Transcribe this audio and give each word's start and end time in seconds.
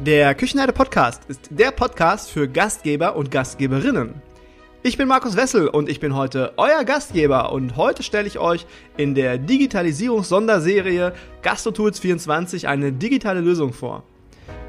Der 0.00 0.34
Küchenherde 0.34 0.72
Podcast 0.72 1.22
ist 1.28 1.48
der 1.50 1.70
Podcast 1.70 2.30
für 2.30 2.48
Gastgeber 2.48 3.14
und 3.14 3.30
Gastgeberinnen. 3.30 4.14
Ich 4.82 4.96
bin 4.96 5.06
Markus 5.06 5.36
Wessel 5.36 5.68
und 5.68 5.88
ich 5.88 6.00
bin 6.00 6.16
heute 6.16 6.54
euer 6.56 6.82
Gastgeber 6.82 7.52
und 7.52 7.76
heute 7.76 8.02
stelle 8.02 8.26
ich 8.26 8.40
euch 8.40 8.66
in 8.96 9.14
der 9.14 9.38
Digitalisierungs-Sonderserie 9.38 11.12
GastroTools 11.42 12.00
24 12.00 12.66
eine 12.66 12.92
digitale 12.92 13.40
Lösung 13.40 13.72
vor. 13.72 14.02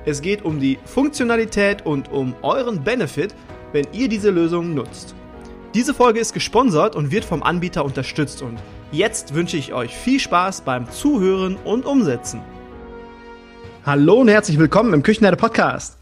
Es 0.06 0.22
geht 0.22 0.46
um 0.46 0.60
die 0.60 0.78
Funktionalität 0.86 1.84
und 1.84 2.12
um 2.12 2.36
euren 2.44 2.84
Benefit, 2.84 3.34
wenn 3.72 3.88
ihr 3.92 4.10
diese 4.10 4.30
Lösung 4.30 4.76
nutzt. 4.76 5.16
Diese 5.74 5.96
Folge 5.96 6.20
ist 6.20 6.34
gesponsert 6.34 6.96
und 6.96 7.10
wird 7.10 7.26
vom 7.26 7.42
Anbieter 7.42 7.84
unterstützt 7.84 8.44
und 8.44 8.60
jetzt 8.92 9.34
wünsche 9.34 9.58
ich 9.58 9.74
euch 9.74 9.96
viel 9.96 10.20
Spaß 10.20 10.62
beim 10.62 10.92
Zuhören 10.92 11.56
und 11.56 11.88
Umsetzen. 11.88 12.42
Hallo 13.86 14.22
und 14.22 14.30
herzlich 14.30 14.58
willkommen 14.58 14.94
im 14.94 15.04
Küchenherde 15.04 15.36
Podcast. 15.36 15.98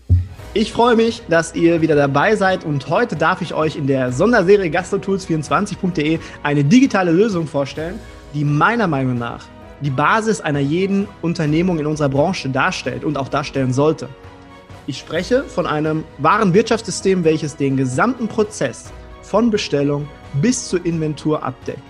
Ich 0.54 0.71
freue 0.71 0.96
mich, 0.96 1.24
dass 1.29 1.55
ihr 1.55 1.82
wieder 1.82 1.96
dabei 1.96 2.36
seid 2.36 2.64
und 2.64 2.88
heute 2.89 3.15
darf 3.15 3.42
ich 3.42 3.55
euch 3.55 3.75
in 3.75 3.88
der 3.88 4.11
Sonderserie 4.11 4.69
gastrotools24.de 4.69 6.19
eine 6.43 6.64
digitale 6.64 7.11
Lösung 7.11 7.47
vorstellen, 7.47 8.00
die 8.36 8.46
meiner 8.46 8.86
Meinung 8.86 9.18
nach 9.18 9.47
die 9.82 9.89
Basis 9.89 10.41
einer 10.41 10.60
jeden 10.60 11.07
Unternehmung 11.24 11.79
in 11.79 11.88
unserer 11.88 12.10
Branche 12.10 12.50
darstellt 12.50 13.04
und 13.04 13.18
auch 13.18 13.29
darstellen 13.29 13.74
sollte. 13.74 14.10
Ich 14.86 15.00
spreche 15.00 15.46
von 15.46 15.66
einem 15.66 16.04
wahren 16.19 16.54
Wirtschaftssystem, 16.54 17.24
welches 17.24 17.55
den 17.55 17.77
gesamten 17.77 18.27
Prozess 18.27 18.91
von 19.24 19.50
Bestellung 19.50 20.07
bis 20.33 20.69
zur 20.69 20.86
Inventur 20.86 21.41
abdeckt. 21.41 21.82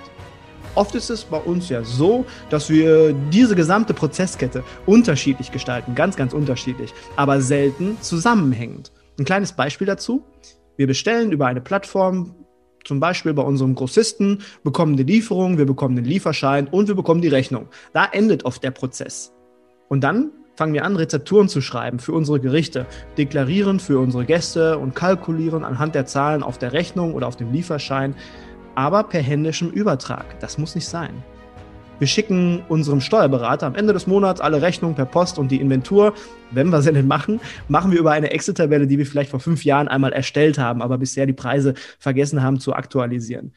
Oft 0.75 0.95
ist 0.95 1.09
es 1.09 1.25
bei 1.25 1.37
uns 1.37 1.67
ja 1.67 1.83
so, 1.83 2.25
dass 2.49 2.69
wir 2.69 3.13
diese 3.29 3.55
gesamte 3.55 3.93
Prozesskette 3.93 4.63
unterschiedlich 4.85 5.51
gestalten, 5.51 5.95
ganz, 5.95 6.15
ganz 6.15 6.33
unterschiedlich, 6.33 6.93
aber 7.17 7.41
selten 7.41 7.97
zusammenhängend. 7.99 8.91
Ein 9.19 9.25
kleines 9.25 9.51
Beispiel 9.51 9.85
dazu. 9.85 10.23
Wir 10.77 10.87
bestellen 10.87 11.33
über 11.33 11.47
eine 11.47 11.59
Plattform, 11.59 12.35
zum 12.85 13.01
Beispiel 13.01 13.33
bei 13.33 13.43
unserem 13.43 13.75
Grossisten, 13.75 14.39
bekommen 14.63 14.95
die 14.95 15.03
Lieferung, 15.03 15.57
wir 15.57 15.65
bekommen 15.65 15.97
den 15.97 16.05
Lieferschein 16.05 16.67
und 16.67 16.87
wir 16.87 16.95
bekommen 16.95 17.21
die 17.21 17.27
Rechnung. 17.27 17.67
Da 17.91 18.05
endet 18.05 18.45
oft 18.45 18.63
der 18.63 18.71
Prozess. 18.71 19.33
Und 19.89 20.05
dann 20.05 20.31
fangen 20.55 20.73
wir 20.73 20.85
an, 20.85 20.95
Rezepturen 20.95 21.49
zu 21.49 21.59
schreiben 21.59 21.99
für 21.99 22.13
unsere 22.13 22.39
Gerichte, 22.39 22.85
deklarieren 23.17 23.79
für 23.79 23.99
unsere 23.99 24.25
Gäste 24.25 24.77
und 24.77 24.95
kalkulieren 24.95 25.65
anhand 25.65 25.95
der 25.95 26.05
Zahlen 26.05 26.43
auf 26.43 26.57
der 26.57 26.71
Rechnung 26.71 27.13
oder 27.13 27.27
auf 27.27 27.35
dem 27.35 27.51
Lieferschein, 27.51 28.15
aber 28.75 29.03
per 29.03 29.21
händischem 29.21 29.69
Übertrag. 29.69 30.39
Das 30.39 30.57
muss 30.57 30.75
nicht 30.75 30.87
sein. 30.87 31.23
Wir 32.01 32.07
schicken 32.07 32.63
unserem 32.67 32.99
Steuerberater 32.99 33.67
am 33.67 33.75
Ende 33.75 33.93
des 33.93 34.07
Monats 34.07 34.41
alle 34.41 34.63
Rechnungen 34.63 34.95
per 34.95 35.05
Post 35.05 35.37
und 35.37 35.51
die 35.51 35.61
Inventur, 35.61 36.15
wenn 36.49 36.69
wir 36.69 36.81
sie 36.81 36.91
denn 36.91 37.05
machen, 37.05 37.39
machen 37.67 37.91
wir 37.91 37.99
über 37.99 38.09
eine 38.09 38.31
Excel-Tabelle, 38.31 38.87
die 38.87 38.97
wir 38.97 39.05
vielleicht 39.05 39.29
vor 39.29 39.39
fünf 39.39 39.63
Jahren 39.63 39.87
einmal 39.87 40.11
erstellt 40.11 40.57
haben, 40.57 40.81
aber 40.81 40.97
bisher 40.97 41.27
die 41.27 41.33
Preise 41.33 41.75
vergessen 41.99 42.41
haben 42.41 42.59
zu 42.59 42.73
aktualisieren. 42.73 43.53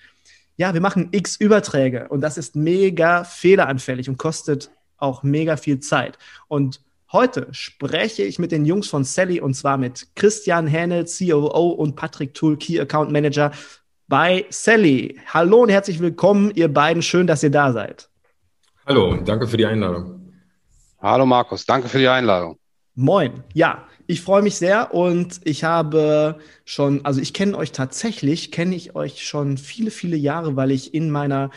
Ja, 0.57 0.75
wir 0.75 0.83
machen 0.83 1.09
x 1.13 1.37
Überträge 1.37 2.09
und 2.11 2.21
das 2.21 2.37
ist 2.37 2.55
mega 2.55 3.25
fehleranfällig 3.25 4.11
und 4.11 4.19
kostet 4.19 4.71
auch 4.99 5.23
mega 5.23 5.57
viel 5.57 5.81
Zeit. 5.81 6.19
Und 6.47 6.83
heute 7.13 7.49
spreche 7.51 8.25
ich 8.25 8.39
mit 8.39 8.53
den 8.53 8.67
Jungs 8.67 8.89
von 8.89 9.05
Sally 9.05 9.41
und 9.41 9.55
zwar 9.55 9.79
mit 9.79 10.09
Christian 10.17 10.67
Hähnel, 10.67 11.07
COO 11.07 11.71
und 11.71 11.97
Patrick 11.97 12.35
Tool, 12.35 12.59
Key 12.59 12.79
Account 12.79 13.11
Manager 13.11 13.53
bei 14.15 14.47
Sally. 14.49 15.19
Hallo 15.27 15.65
und 15.65 15.71
herzlich 15.71 15.99
willkommen, 15.99 16.53
ihr 16.55 16.73
beiden. 16.73 17.03
Schön, 17.03 17.27
dass 17.27 17.43
ihr 17.43 17.51
da 17.51 17.73
seid. 17.73 18.09
Hallo, 18.87 19.17
danke 19.17 19.49
für 19.49 19.57
die 19.57 19.67
Einladung. 19.67 20.33
Hallo 21.03 21.27
Markus, 21.27 21.67
danke 21.67 21.89
für 21.89 21.99
die 21.99 22.07
Einladung. 22.07 22.57
Moin. 22.95 23.43
Ja, 23.55 23.89
ich 24.07 24.21
freue 24.21 24.43
mich 24.43 24.55
sehr 24.55 24.95
und 24.95 25.41
ich 25.43 25.65
habe 25.65 26.39
schon, 26.65 27.05
also 27.05 27.21
ich 27.21 27.35
kenne 27.35 27.59
euch 27.59 27.73
tatsächlich, 27.73 28.53
kenne 28.53 28.77
ich 28.77 28.95
euch 28.95 29.27
schon 29.27 29.59
viele, 29.59 29.91
viele 29.91 30.17
Jahre, 30.17 30.55
weil 30.55 30.71
ich 30.71 30.95
in 30.95 31.11
meiner 31.11 31.51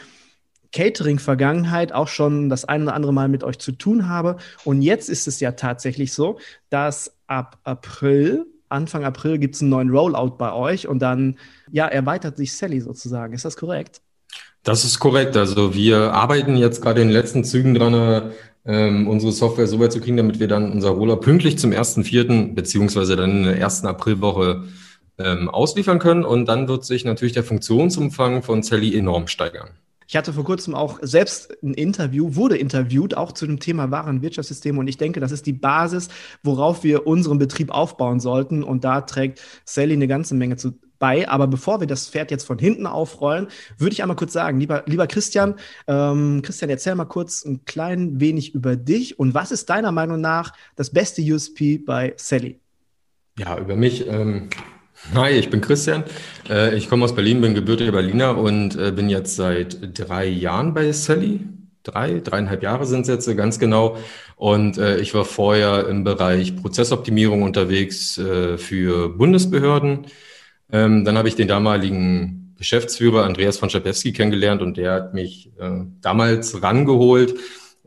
Catering-Vergangenheit 0.74 1.92
auch 1.92 2.08
schon 2.08 2.50
das 2.50 2.66
ein 2.66 2.82
oder 2.82 2.96
andere 2.96 3.14
Mal 3.14 3.28
mit 3.28 3.44
euch 3.44 3.60
zu 3.60 3.72
tun 3.72 4.10
habe. 4.10 4.38
Und 4.64 4.82
jetzt 4.82 5.10
ist 5.10 5.28
es 5.28 5.40
ja 5.40 5.52
tatsächlich 5.52 6.12
so, 6.12 6.40
dass 6.72 7.20
ab 7.28 7.60
April, 7.66 8.48
Anfang 8.70 9.04
April, 9.04 9.38
gibt 9.38 9.56
es 9.56 9.62
einen 9.62 9.70
neuen 9.70 9.90
Rollout 9.90 10.38
bei 10.38 10.52
euch 10.52 10.88
und 10.88 11.00
dann 11.00 11.38
ja, 11.72 11.88
erweitert 11.88 12.38
sich 12.38 12.54
Sally 12.54 12.82
sozusagen. 12.82 13.34
Ist 13.34 13.46
das 13.46 13.58
korrekt? 13.58 14.02
Das 14.64 14.84
ist 14.84 15.00
korrekt. 15.00 15.38
Also 15.38 15.74
wir 15.74 16.14
arbeiten 16.14 16.58
jetzt 16.58 16.82
gerade 16.82 17.02
in 17.02 17.08
den 17.08 17.14
letzten 17.14 17.44
Zügen 17.44 17.74
dran, 17.74 18.32
ähm, 18.66 19.08
unsere 19.08 19.32
Software 19.32 19.68
so 19.68 19.80
weit 19.80 19.94
zu 19.94 20.02
kriegen, 20.02 20.18
damit 20.18 20.40
wir 20.40 20.48
dann 20.48 20.72
unser 20.72 20.90
Roller 20.90 21.16
pünktlich 21.16 21.58
zum 21.58 21.72
1.4. 21.72 22.54
beziehungsweise 22.54 23.16
dann 23.16 23.32
in 23.32 23.44
der 23.44 23.58
ersten 23.58 23.88
Aprilwoche 23.88 24.66
ähm, 25.18 25.50
ausliefern 25.50 26.00
können. 26.00 26.26
Und 26.26 26.48
dann 26.48 26.68
wird 26.68 26.84
sich 26.84 27.06
natürlich 27.06 27.34
der 27.34 27.46
Funktionsumfang 27.46 28.44
von 28.44 28.64
Sally 28.64 28.98
enorm 28.98 29.28
steigern. 29.28 29.70
Ich 30.08 30.16
hatte 30.16 30.34
vor 30.34 30.46
kurzem 30.46 30.74
auch 30.74 31.00
selbst 31.02 31.62
ein 31.62 31.74
Interview, 31.74 32.36
wurde 32.36 32.58
interviewt, 32.58 33.16
auch 33.16 33.34
zu 33.34 33.46
dem 33.46 33.60
Thema 33.60 33.92
Warenwirtschaftssysteme. 33.92 34.80
Und 34.80 34.88
ich 34.88 34.98
denke, 34.98 35.20
das 35.20 35.34
ist 35.34 35.46
die 35.46 35.54
Basis, 35.54 36.08
worauf 36.44 36.84
wir 36.84 37.06
unseren 37.06 37.40
Betrieb 37.40 37.72
aufbauen 37.72 38.20
sollten. 38.20 38.64
Und 38.64 38.86
da 38.86 39.02
trägt 39.02 39.42
Sally 39.66 39.94
eine 39.94 40.08
ganze 40.08 40.34
Menge 40.34 40.56
zu, 40.56 40.80
bei. 41.00 41.28
Aber 41.28 41.48
bevor 41.48 41.80
wir 41.80 41.88
das 41.88 42.10
Pferd 42.10 42.32
jetzt 42.32 42.46
von 42.46 42.60
hinten 42.60 42.88
aufrollen, 42.88 43.48
würde 43.78 43.94
ich 43.94 44.02
einmal 44.02 44.18
kurz 44.18 44.34
sagen, 44.34 44.60
lieber, 44.60 44.84
lieber 44.86 45.08
Christian, 45.08 45.56
ähm, 45.88 46.42
Christian, 46.44 46.70
erzähl 46.70 46.96
mal 46.96 47.06
kurz 47.06 47.46
ein 47.46 47.66
klein 47.66 48.20
wenig 48.20 48.56
über 48.56 48.76
dich 48.76 49.20
und 49.20 49.34
was 49.34 49.52
ist 49.52 49.70
deiner 49.70 49.92
Meinung 49.92 50.22
nach 50.22 50.54
das 50.76 50.92
beste 50.92 51.22
USP 51.22 51.78
bei 51.78 52.14
Sally? 52.18 52.60
Ja, 53.38 53.58
über 53.58 53.76
mich. 53.76 54.08
Ähm, 54.08 54.50
hi, 55.14 55.32
ich 55.32 55.50
bin 55.50 55.62
Christian. 55.62 56.04
Äh, 56.50 56.76
ich 56.76 56.90
komme 56.90 57.06
aus 57.06 57.16
Berlin, 57.16 57.42
bin 57.42 57.54
gebürtiger 57.54 57.92
Berliner 57.92 58.38
und 58.38 58.76
äh, 58.76 58.92
bin 58.92 59.10
jetzt 59.10 59.36
seit 59.36 59.78
drei 59.98 60.26
Jahren 60.28 60.74
bei 60.74 60.92
Sally. 60.92 61.42
Drei, 61.84 62.20
dreieinhalb 62.20 62.64
Jahre 62.64 62.86
sind 62.86 63.02
es 63.02 63.08
jetzt 63.08 63.38
ganz 63.38 63.60
genau. 63.60 63.98
Und 64.36 64.78
äh, 64.78 65.00
ich 65.00 65.14
war 65.14 65.24
vorher 65.26 65.88
im 65.88 66.04
Bereich 66.04 66.56
Prozessoptimierung 66.56 67.44
unterwegs 67.44 68.18
äh, 68.18 68.58
für 68.58 69.10
Bundesbehörden 69.10 70.08
ähm, 70.72 71.06
dann 71.06 71.18
habe 71.18 71.28
ich 71.28 71.36
den 71.36 71.48
damaligen 71.48 72.54
Geschäftsführer 72.58 73.24
Andreas 73.24 73.58
von 73.58 73.70
Schapewski 73.70 74.14
kennengelernt 74.14 74.62
und 74.62 74.78
der 74.78 74.94
hat 74.94 75.14
mich 75.14 75.52
äh, 75.60 75.86
damals 76.02 76.62
rangeholt, 76.62 77.36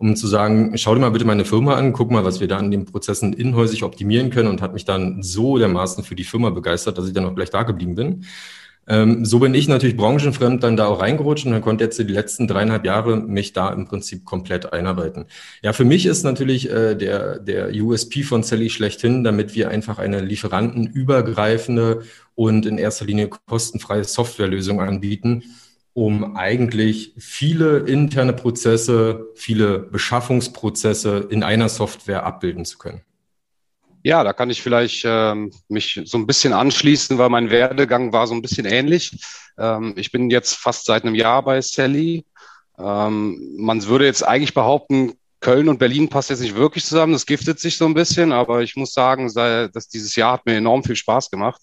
um 0.01 0.17
zu 0.17 0.27
sagen, 0.27 0.73
schau 0.79 0.95
dir 0.95 1.01
mal 1.01 1.11
bitte 1.11 1.27
meine 1.27 1.45
Firma 1.45 1.75
an, 1.75 1.93
guck 1.93 2.11
mal, 2.11 2.25
was 2.25 2.41
wir 2.41 2.49
da 2.49 2.57
an 2.57 2.71
den 2.71 2.87
Prozessen 2.87 3.35
inhäusig 3.35 3.83
optimieren 3.83 4.31
können 4.31 4.49
und 4.49 4.63
hat 4.63 4.73
mich 4.73 4.87
dann 4.87 5.23
so 5.23 5.59
dermaßen 5.59 6.05
für 6.05 6.15
die 6.15 6.25
Firma 6.25 6.49
begeistert, 6.49 6.97
dass 6.97 7.07
ich 7.07 7.13
dann 7.13 7.27
auch 7.27 7.35
gleich 7.35 7.51
da 7.51 7.65
geblieben 7.65 7.97
bin. 7.97 8.25
Ähm, 8.89 9.27
so 9.27 9.41
bin 9.41 9.53
ich 9.53 9.69
natürlich 9.69 9.99
branchenfremd 9.99 10.63
dann 10.63 10.79
da 10.79 10.87
auch 10.87 11.03
reingerutscht 11.03 11.45
und 11.45 11.53
dann 11.53 11.61
konnte 11.61 11.85
jetzt 11.85 11.99
die 11.99 12.05
letzten 12.05 12.49
dreieinhalb 12.49 12.87
Jahre 12.87 13.19
mich 13.19 13.53
da 13.53 13.69
im 13.75 13.85
Prinzip 13.85 14.25
komplett 14.25 14.73
einarbeiten. 14.73 15.27
Ja, 15.63 15.75
für 15.75 15.85
mich 15.85 16.07
ist 16.07 16.25
natürlich 16.25 16.71
äh, 16.71 16.95
der, 16.95 17.39
der 17.39 17.71
USP 17.71 18.23
von 18.23 18.43
Sally 18.43 18.71
schlechthin, 18.71 19.23
damit 19.23 19.55
wir 19.55 19.69
einfach 19.69 19.99
eine 19.99 20.23
lieferantenübergreifende 20.23 22.05
und 22.35 22.65
in 22.65 22.79
erster 22.79 23.05
Linie 23.05 23.29
kostenfreie 23.29 24.05
Softwarelösung 24.05 24.81
anbieten, 24.81 25.45
um 25.93 26.37
eigentlich 26.37 27.15
viele 27.19 27.81
interne 27.81 28.33
Prozesse, 28.33 29.29
viele 29.35 29.79
Beschaffungsprozesse 29.79 31.29
in 31.31 31.43
einer 31.43 31.69
Software 31.69 32.25
abbilden 32.25 32.65
zu 32.65 32.79
können. 32.79 33.03
Ja, 34.03 34.25
da 34.25 34.33
kann 34.33 34.49
ich 34.49 34.63
vielleicht 34.63 35.03
ähm, 35.05 35.53
mich 35.69 36.01
so 36.05 36.17
ein 36.17 36.27
bisschen 36.27 36.55
anschließen, 36.55 37.19
weil 37.19 37.29
mein 37.29 37.51
Werdegang 37.51 38.13
war 38.13 38.27
so 38.27 38.35
ein 38.35 38.41
bisschen 38.41 38.65
ähnlich. 38.65 39.13
Ähm, 39.59 39.93
ich 39.97 40.11
bin 40.11 40.31
jetzt 40.31 40.55
fast 40.55 40.87
seit 40.87 41.05
einem 41.05 41.15
Jahr 41.15 41.43
bei 41.43 41.61
Sally. 41.61 42.25
Ähm, 42.79 43.57
man 43.59 43.85
würde 43.87 44.07
jetzt 44.07 44.27
eigentlich 44.27 44.55
behaupten, 44.55 45.13
Köln 45.41 45.69
und 45.69 45.79
Berlin 45.79 46.09
passt 46.09 46.31
jetzt 46.31 46.41
nicht 46.41 46.55
wirklich 46.55 46.85
zusammen. 46.85 47.13
Das 47.13 47.27
giftet 47.27 47.61
sich 47.61 47.77
so 47.77 47.87
ein 47.87 47.95
bisschen, 47.95 48.33
aber 48.33 48.63
ich 48.63 48.77
muss 48.77 48.93
sagen, 48.93 49.33
dass 49.35 49.89
dieses 49.89 50.17
Jahr 50.17 50.35
hat 50.35 50.47
mir 50.47 50.57
enorm 50.57 50.85
viel 50.85 50.97
Spaß 50.97 51.31
gemacht, 51.31 51.61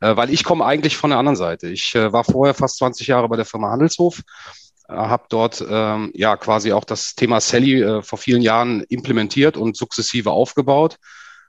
äh, 0.00 0.16
weil 0.16 0.30
ich 0.30 0.44
komme 0.44 0.64
eigentlich 0.64 0.96
von 0.96 1.10
der 1.10 1.18
anderen 1.18 1.36
Seite. 1.36 1.68
Ich 1.68 1.94
äh, 1.94 2.12
war 2.12 2.24
vorher 2.24 2.54
fast 2.54 2.78
20 2.78 3.06
Jahre 3.06 3.28
bei 3.28 3.36
der 3.36 3.44
Firma 3.44 3.70
Handelshof 3.70 4.22
äh, 4.88 4.94
habe 4.94 5.24
dort 5.28 5.64
ähm, 5.68 6.10
ja 6.14 6.36
quasi 6.36 6.72
auch 6.72 6.84
das 6.84 7.14
Thema 7.14 7.40
Sally 7.40 7.82
äh, 7.82 8.02
vor 8.02 8.18
vielen 8.18 8.42
Jahren 8.42 8.82
implementiert 8.88 9.56
und 9.56 9.76
sukzessive 9.76 10.30
aufgebaut. 10.30 10.96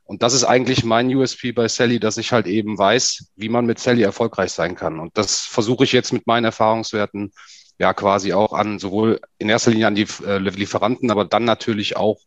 Und 0.04 0.24
das 0.24 0.34
ist 0.34 0.44
eigentlich 0.44 0.84
mein 0.84 1.14
USP 1.16 1.52
bei 1.52 1.68
Sally, 1.68 2.00
dass 2.00 2.18
ich 2.18 2.32
halt 2.32 2.48
eben 2.48 2.78
weiß, 2.80 3.32
wie 3.36 3.50
man 3.50 3.68
mit 3.68 3.78
Sally 3.78 4.02
erfolgreich 4.02 4.52
sein 4.52 4.76
kann. 4.76 5.00
Und 5.00 5.16
das 5.18 5.42
versuche 5.42 5.84
ich 5.84 5.92
jetzt 5.92 6.12
mit 6.14 6.26
meinen 6.26 6.46
Erfahrungswerten 6.46 7.32
ja 7.78 7.94
quasi 7.94 8.34
auch 8.34 8.54
an, 8.54 8.80
sowohl 8.80 9.22
in 9.38 9.50
erster 9.50 9.72
Linie 9.72 9.88
an 9.88 9.96
die 9.96 10.08
äh, 10.26 10.40
Lieferanten, 10.40 11.12
aber 11.12 11.26
dann 11.26 11.46
natürlich 11.46 11.96
auch 11.96 12.18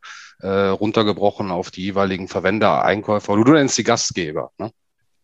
äh, 0.40 0.48
runtergebrochen 0.48 1.50
auf 1.50 1.70
die 1.70 1.82
jeweiligen 1.82 2.28
Verwender, 2.28 2.84
Einkäufer 2.84 3.36
du 3.36 3.52
nennst 3.52 3.76
die 3.78 3.84
Gastgeber. 3.84 4.52
Ne? 4.58 4.70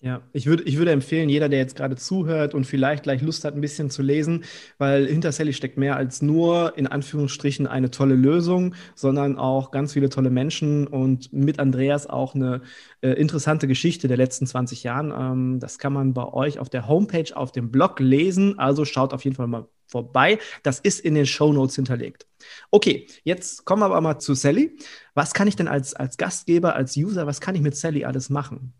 Ja, 0.01 0.23
ich 0.33 0.47
würde, 0.47 0.63
ich 0.63 0.79
würde 0.79 0.93
empfehlen, 0.93 1.29
jeder, 1.29 1.49
der 1.49 1.59
jetzt 1.59 1.75
gerade 1.75 1.97
zuhört 1.97 2.55
und 2.55 2.65
vielleicht 2.67 3.03
gleich 3.03 3.21
Lust 3.21 3.45
hat, 3.45 3.55
ein 3.57 3.61
bisschen 3.61 3.91
zu 3.91 4.01
lesen, 4.01 4.45
weil 4.79 5.09
hinter 5.09 5.33
Sally 5.33 5.53
steckt 5.53 5.77
mehr 5.77 5.97
als 5.97 6.23
nur 6.23 6.79
in 6.79 6.87
Anführungsstrichen 6.87 7.67
eine 7.67 7.91
tolle 7.91 8.15
Lösung, 8.15 8.77
sondern 8.95 9.37
auch 9.37 9.73
ganz 9.73 9.95
viele 9.95 10.09
tolle 10.09 10.31
Menschen 10.31 10.87
und 10.87 11.33
mit 11.33 11.59
Andreas 11.59 12.07
auch 12.07 12.37
eine 12.37 12.63
äh, 13.01 13.11
interessante 13.11 13.67
Geschichte 13.67 14.07
der 14.07 14.17
letzten 14.17 14.47
20 14.47 14.85
Jahren. 14.85 15.11
Ähm, 15.11 15.59
das 15.59 15.79
kann 15.79 15.93
man 15.93 16.15
bei 16.15 16.33
euch 16.33 16.61
auf 16.61 16.69
der 16.69 16.87
Homepage, 16.87 17.37
auf 17.37 17.51
dem 17.51 17.73
Blog 17.73 17.99
lesen. 17.99 18.57
Also 18.57 18.85
schaut 18.85 19.13
auf 19.13 19.25
jeden 19.25 19.35
Fall 19.35 19.49
mal 19.49 19.67
vorbei. 19.89 20.39
Das 20.63 20.79
ist 20.79 21.01
in 21.01 21.17
den 21.17 21.27
Show 21.27 21.53
Notes 21.53 21.75
hinterlegt. 21.75 22.29
Okay, 22.71 23.09
jetzt 23.25 23.65
kommen 23.65 23.83
wir 23.83 23.87
aber 23.87 24.01
mal 24.01 24.21
zu 24.21 24.35
Sally. 24.35 24.77
Was 25.15 25.35
kann 25.35 25.49
ich 25.49 25.57
denn 25.57 25.67
als, 25.67 25.95
als 25.95 26.17
Gastgeber, 26.19 26.77
als 26.77 26.97
User, 26.97 27.27
was 27.27 27.41
kann 27.41 27.57
ich 27.57 27.63
mit 27.63 27.77
Sally 27.77 28.05
alles 28.05 28.31
machen? 28.31 28.75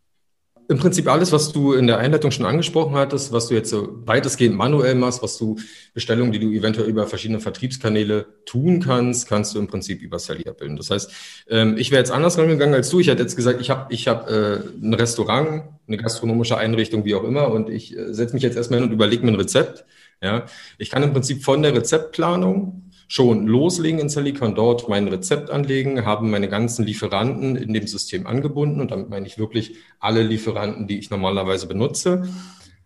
Im 0.71 0.77
Prinzip 0.77 1.09
alles, 1.09 1.33
was 1.33 1.51
du 1.51 1.73
in 1.73 1.87
der 1.87 1.97
Einleitung 1.97 2.31
schon 2.31 2.45
angesprochen 2.45 2.95
hattest, 2.95 3.33
was 3.33 3.49
du 3.49 3.55
jetzt 3.55 3.71
so 3.71 4.03
weitestgehend 4.05 4.55
manuell 4.55 4.95
machst, 4.95 5.23
was 5.23 5.39
du 5.39 5.57
Bestellungen, 5.95 6.31
die 6.31 6.39
du 6.39 6.51
eventuell 6.51 6.87
über 6.91 7.07
verschiedene 7.07 7.41
Vertriebskanäle 7.41 8.27
tun 8.45 8.81
kannst, 8.81 9.27
kannst 9.27 9.55
du 9.55 9.61
im 9.61 9.67
Prinzip 9.67 10.03
über 10.03 10.19
Sally 10.19 10.47
abbilden. 10.47 10.77
Das 10.77 10.91
heißt, 10.91 11.11
ähm, 11.49 11.77
ich 11.79 11.91
wäre 11.91 12.01
jetzt 12.01 12.11
anders 12.11 12.37
rangegangen 12.37 12.75
als 12.75 12.91
du. 12.91 13.01
Ich 13.01 13.09
hätte 13.09 13.23
jetzt 13.23 13.35
gesagt, 13.35 13.63
ich 13.63 13.71
habe 13.71 13.91
ich 13.95 14.09
hab, 14.09 14.29
äh, 14.29 14.59
ein 14.83 14.93
Restaurant, 14.93 15.63
eine 15.87 15.97
gastronomische 15.97 16.59
Einrichtung, 16.59 17.07
wie 17.07 17.15
auch 17.15 17.25
immer, 17.25 17.51
und 17.51 17.71
ich 17.71 17.97
äh, 17.97 18.13
setze 18.13 18.35
mich 18.35 18.43
jetzt 18.43 18.59
erstmal 18.59 18.81
hin 18.81 18.89
und 18.91 18.95
überlege 18.95 19.25
mir 19.25 19.33
ein 19.33 19.37
Rezept. 19.37 19.87
Ja, 20.21 20.45
ich 20.77 20.91
kann 20.91 21.03
im 21.03 21.15
Prinzip 21.15 21.45
von 21.45 21.63
der 21.63 21.75
Rezeptplanung 21.75 22.88
schon 23.09 23.47
loslegen 23.47 23.99
in 23.99 24.09
Silicon, 24.09 24.55
dort 24.55 24.89
mein 24.89 25.09
Rezept 25.09 25.51
anlegen, 25.51 26.05
haben 26.05 26.31
meine 26.31 26.49
ganzen 26.49 26.85
Lieferanten 26.85 27.57
in 27.57 27.73
dem 27.73 27.87
System 27.87 28.27
angebunden 28.27 28.81
und 28.81 28.91
damit 28.91 29.09
meine 29.09 29.27
ich 29.27 29.39
wirklich 29.39 29.77
alle 29.99 30.23
Lieferanten, 30.23 30.87
die 30.87 30.99
ich 30.99 31.11
normalerweise 31.11 31.67
benutze 31.67 32.29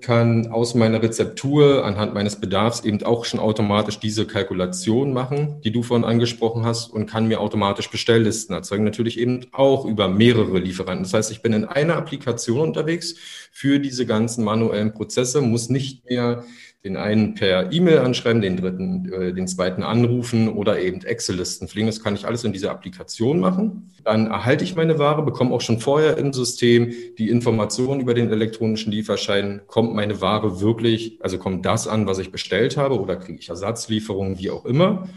kann 0.03 0.49
aus 0.49 0.75
meiner 0.75 1.03
Rezeptur 1.03 1.85
anhand 1.85 2.13
meines 2.13 2.37
Bedarfs 2.37 2.85
eben 2.85 3.03
auch 3.05 3.25
schon 3.25 3.41
automatisch 3.41 3.99
diese 3.99 4.27
Kalkulation 4.27 5.13
machen, 5.13 5.61
die 5.65 5.73
du 5.73 5.83
vorhin 5.83 6.05
angesprochen 6.05 6.67
hast, 6.67 6.93
und 6.93 7.07
kann 7.07 7.29
mir 7.29 7.41
automatisch 7.41 7.91
Bestelllisten 7.91 8.55
erzeugen. 8.55 8.85
Natürlich 8.85 9.19
eben 9.19 9.47
auch 9.53 9.87
über 9.87 10.09
mehrere 10.09 10.59
Lieferanten. 10.59 11.05
Das 11.05 11.15
heißt, 11.15 11.31
ich 11.31 11.41
bin 11.41 11.55
in 11.55 11.65
einer 11.65 11.97
Applikation 11.97 12.61
unterwegs 12.61 13.15
für 13.51 13.79
diese 13.79 14.05
ganzen 14.05 14.45
manuellen 14.45 14.93
Prozesse, 14.93 15.41
muss 15.41 15.71
nicht 15.71 16.05
mehr 16.05 16.45
den 16.85 16.97
einen 16.97 17.35
per 17.35 17.73
E-Mail 17.73 17.99
anschreiben, 17.99 18.43
den 18.43 18.57
dritten, 18.57 19.13
äh, 19.13 19.33
den 19.33 19.47
zweiten 19.47 19.85
anrufen 19.85 20.49
oder 20.49 20.81
eben 20.81 21.01
Excel-Listen 21.03 21.69
fliegen. 21.69 21.87
Das 21.87 22.03
kann 22.03 22.15
ich 22.15 22.27
alles 22.27 22.43
in 22.43 22.53
dieser 22.53 22.73
Applikation 22.73 23.39
machen. 23.39 23.93
Dann 24.03 24.27
erhalte 24.27 24.65
ich 24.65 24.75
meine 24.75 24.99
Ware, 24.99 25.23
bekomme 25.23 25.55
auch 25.55 25.61
schon 25.61 25.79
vorher 25.79 26.19
im 26.19 26.33
System 26.33 26.93
die 27.19 27.29
Informationen 27.29 28.01
über 28.01 28.15
den 28.15 28.31
elektronischen 28.31 28.91
Lieferschein. 28.91 29.61
Kommt 29.69 29.95
meine 29.95 30.21
Ware 30.21 30.61
wirklich, 30.61 31.19
also 31.23 31.39
kommt 31.39 31.65
das 31.65 31.87
an, 31.87 32.07
was 32.07 32.19
ich 32.19 32.33
bestellt 32.33 32.77
habe 32.77 33.01
oder 33.01 33.15
kriege 33.15 33.39
ich 33.39 33.49
Ersatzlieferungen, 33.49 34.39
wie 34.41 34.51
auch 34.51 34.65
immer 34.65 35.09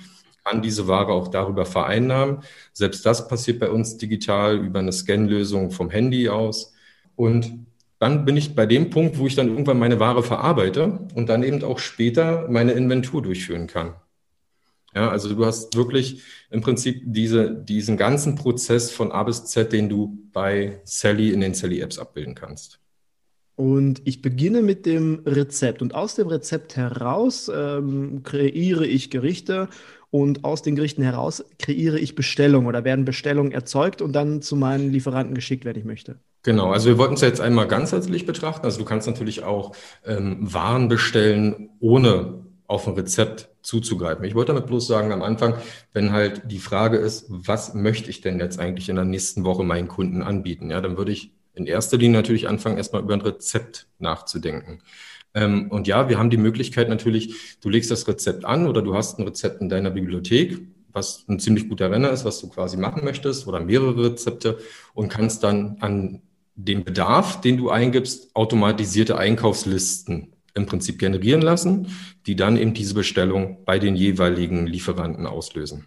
kann 0.46 0.62
diese 0.62 0.88
Ware 0.88 1.12
auch 1.12 1.28
darüber 1.28 1.66
vereinnahmen. 1.66 2.44
Selbst 2.72 3.04
das 3.04 3.28
passiert 3.28 3.60
bei 3.60 3.72
uns 3.72 3.98
digital 3.98 4.60
über 4.60 4.78
eine 4.78 4.92
Scan-Lösung 4.92 5.72
vom 5.72 5.90
Handy 5.90 6.30
aus. 6.30 6.72
Und 7.16 7.66
dann 8.00 8.26
bin 8.26 8.38
ich 8.38 8.56
bei 8.56 8.66
dem 8.66 8.90
Punkt, 8.90 9.18
wo 9.18 9.28
ich 9.28 9.36
dann 9.36 9.48
irgendwann 9.48 9.80
meine 9.80 10.00
Ware 10.00 10.24
verarbeite 10.24 11.08
und 11.16 11.30
dann 11.30 11.44
eben 11.44 11.64
auch 11.64 11.80
später 11.80 12.48
meine 12.50 12.74
Inventur 12.74 13.22
durchführen 13.22 13.68
kann. 13.68 13.96
Ja, 14.94 15.10
also 15.10 15.34
du 15.34 15.46
hast 15.46 15.76
wirklich 15.76 16.24
im 16.50 16.62
Prinzip 16.62 17.02
diese, 17.06 17.54
diesen 17.54 17.98
ganzen 17.98 18.36
Prozess 18.36 18.92
von 18.92 19.12
A 19.12 19.24
bis 19.24 19.46
Z, 19.46 19.74
den 19.74 19.90
du 19.90 20.18
bei 20.32 20.80
Sally 20.86 21.32
in 21.32 21.42
den 21.42 21.54
Sally-Apps 21.54 22.00
abbilden 22.00 22.34
kannst. 22.34 22.80
Und 23.56 24.02
ich 24.06 24.22
beginne 24.22 24.62
mit 24.62 24.86
dem 24.86 25.22
Rezept. 25.26 25.82
Und 25.82 25.96
aus 25.96 26.16
dem 26.16 26.28
Rezept 26.28 26.76
heraus 26.76 27.50
ähm, 27.54 28.22
kreiere 28.24 28.86
ich 28.86 29.10
Gerichte 29.10 29.70
und 30.12 30.44
aus 30.44 30.62
den 30.62 30.76
Gerichten 30.76 31.02
heraus 31.02 31.44
kreiere 31.60 32.00
ich 32.00 32.16
Bestellungen 32.16 32.68
oder 32.68 32.84
werden 32.84 33.06
Bestellungen 33.06 33.52
erzeugt 33.52 34.02
und 34.02 34.14
dann 34.14 34.42
zu 34.42 34.56
meinen 34.56 34.92
Lieferanten 34.92 35.36
geschickt, 35.36 35.66
wenn 35.66 35.78
ich 35.78 35.86
möchte. 35.86 36.20
Genau, 36.44 36.72
also 36.72 36.90
wir 36.90 36.98
wollten 37.00 37.16
es 37.16 37.22
jetzt 37.22 37.42
einmal 37.42 37.68
ganzheitlich 37.68 38.26
betrachten. 38.26 38.66
Also 38.66 38.78
du 38.78 38.86
kannst 38.86 39.08
natürlich 39.08 39.44
auch 39.44 39.76
ähm, 40.06 40.38
Waren 40.42 40.90
bestellen, 40.90 41.70
ohne 41.80 42.46
auf 42.68 42.88
ein 42.88 42.94
Rezept 42.94 43.50
zuzugreifen. 43.62 44.24
Ich 44.26 44.36
wollte 44.36 44.54
damit 44.54 44.68
bloß 44.68 44.86
sagen, 44.86 45.12
am 45.12 45.24
Anfang, 45.24 45.56
wenn 45.94 46.12
halt 46.12 46.44
die 46.52 46.60
Frage 46.60 46.98
ist, 46.98 47.26
was 47.30 47.74
möchte 47.74 48.10
ich 48.10 48.22
denn 48.22 48.40
jetzt 48.40 48.60
eigentlich 48.60 48.90
in 48.90 48.96
der 48.96 49.06
nächsten 49.06 49.44
Woche 49.44 49.64
meinen 49.64 49.88
Kunden 49.88 50.22
anbieten? 50.22 50.70
Ja, 50.70 50.82
dann 50.82 50.98
würde 50.98 51.12
ich 51.12 51.32
in 51.56 51.66
erster 51.66 51.98
Linie 51.98 52.20
natürlich 52.20 52.48
anfangen, 52.48 52.78
erstmal 52.78 53.02
über 53.02 53.14
ein 53.14 53.22
Rezept 53.22 53.88
nachzudenken. 53.98 54.82
Ähm, 55.36 55.70
und 55.70 55.88
ja, 55.88 56.10
wir 56.10 56.18
haben 56.18 56.32
die 56.32 56.38
Möglichkeit 56.38 56.90
natürlich, 56.90 57.60
du 57.62 57.70
legst 57.70 57.92
das 57.92 58.08
Rezept 58.08 58.46
an 58.46 58.66
oder 58.66 58.82
du 58.82 58.96
hast 58.96 59.20
ein 59.20 59.28
Rezept 59.28 59.62
in 59.62 59.70
deiner 59.70 59.92
Bibliothek 59.92 60.60
was 60.96 61.26
ein 61.28 61.40
ziemlich 61.40 61.68
guter 61.68 61.92
Renner 61.92 62.10
ist, 62.12 62.26
was 62.26 62.40
du 62.40 62.50
quasi 62.50 62.78
machen 62.78 63.04
möchtest 63.04 63.46
oder 63.48 63.60
mehrere 63.60 64.12
Rezepte 64.12 64.58
und 64.94 65.10
kannst 65.10 65.44
dann 65.44 65.78
an 65.82 66.22
den 66.56 66.86
Bedarf, 66.86 67.42
den 67.42 67.58
du 67.58 67.70
eingibst, 67.70 68.34
automatisierte 68.34 69.18
Einkaufslisten 69.18 70.34
im 70.54 70.66
Prinzip 70.66 70.98
generieren 70.98 71.42
lassen, 71.42 71.88
die 72.26 72.38
dann 72.38 72.56
eben 72.56 72.74
diese 72.74 72.94
Bestellung 72.94 73.66
bei 73.66 73.78
den 73.78 73.98
jeweiligen 73.98 74.66
Lieferanten 74.66 75.28
auslösen. 75.28 75.86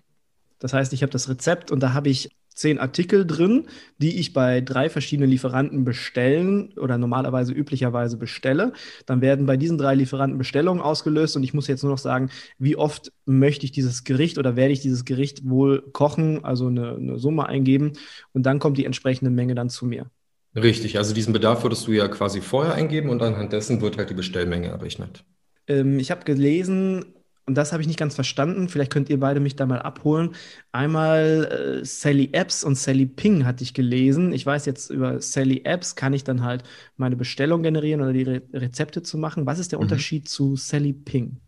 Das 0.58 0.74
heißt, 0.74 0.92
ich 0.92 1.02
habe 1.02 1.12
das 1.12 1.30
Rezept 1.30 1.70
und 1.70 1.80
da 1.80 1.94
habe 1.94 2.10
ich 2.10 2.28
zehn 2.58 2.78
Artikel 2.78 3.26
drin, 3.26 3.66
die 3.98 4.18
ich 4.18 4.32
bei 4.32 4.60
drei 4.60 4.90
verschiedenen 4.90 5.30
Lieferanten 5.30 5.84
bestellen 5.84 6.72
oder 6.76 6.98
normalerweise 6.98 7.52
üblicherweise 7.52 8.16
bestelle. 8.16 8.72
Dann 9.06 9.20
werden 9.20 9.46
bei 9.46 9.56
diesen 9.56 9.78
drei 9.78 9.94
Lieferanten 9.94 10.38
Bestellungen 10.38 10.82
ausgelöst 10.82 11.36
und 11.36 11.44
ich 11.44 11.54
muss 11.54 11.68
jetzt 11.68 11.82
nur 11.82 11.92
noch 11.92 11.98
sagen, 11.98 12.30
wie 12.58 12.76
oft 12.76 13.12
möchte 13.24 13.64
ich 13.64 13.72
dieses 13.72 14.04
Gericht 14.04 14.38
oder 14.38 14.56
werde 14.56 14.72
ich 14.72 14.80
dieses 14.80 15.04
Gericht 15.04 15.48
wohl 15.48 15.82
kochen, 15.92 16.44
also 16.44 16.66
eine, 16.66 16.96
eine 16.96 17.18
Summe 17.18 17.46
eingeben 17.46 17.92
und 18.32 18.44
dann 18.44 18.58
kommt 18.58 18.78
die 18.78 18.84
entsprechende 18.84 19.30
Menge 19.30 19.54
dann 19.54 19.70
zu 19.70 19.86
mir. 19.86 20.06
Richtig, 20.54 20.98
also 20.98 21.14
diesen 21.14 21.32
Bedarf 21.32 21.62
würdest 21.62 21.86
du 21.86 21.92
ja 21.92 22.08
quasi 22.08 22.40
vorher 22.40 22.74
eingeben 22.74 23.10
und 23.10 23.22
anhand 23.22 23.52
dessen 23.52 23.80
wird 23.80 23.98
halt 23.98 24.10
die 24.10 24.14
Bestellmenge 24.14 24.68
errechnet. 24.68 25.24
Ähm, 25.68 25.98
ich 25.98 26.10
habe 26.10 26.24
gelesen, 26.24 27.04
und 27.48 27.54
das 27.54 27.72
habe 27.72 27.80
ich 27.80 27.88
nicht 27.88 27.98
ganz 27.98 28.14
verstanden, 28.14 28.68
vielleicht 28.68 28.92
könnt 28.92 29.08
ihr 29.08 29.18
beide 29.18 29.40
mich 29.40 29.56
da 29.56 29.64
mal 29.64 29.80
abholen. 29.80 30.34
Einmal 30.70 31.80
äh, 31.80 31.84
Sally 31.84 32.28
Apps 32.32 32.62
und 32.62 32.76
Sally 32.76 33.06
Ping 33.06 33.46
hatte 33.46 33.64
ich 33.64 33.72
gelesen. 33.72 34.34
Ich 34.34 34.44
weiß 34.44 34.66
jetzt 34.66 34.90
über 34.90 35.22
Sally 35.22 35.62
Apps 35.64 35.96
kann 35.96 36.12
ich 36.12 36.24
dann 36.24 36.44
halt 36.44 36.62
meine 36.98 37.16
Bestellung 37.16 37.62
generieren 37.62 38.02
oder 38.02 38.12
die 38.12 38.24
Re 38.24 38.42
Rezepte 38.52 39.02
zu 39.02 39.16
machen. 39.16 39.46
Was 39.46 39.58
ist 39.58 39.72
der 39.72 39.78
mhm. 39.78 39.84
Unterschied 39.84 40.28
zu 40.28 40.56
Sally 40.56 40.92
Ping? 40.92 41.38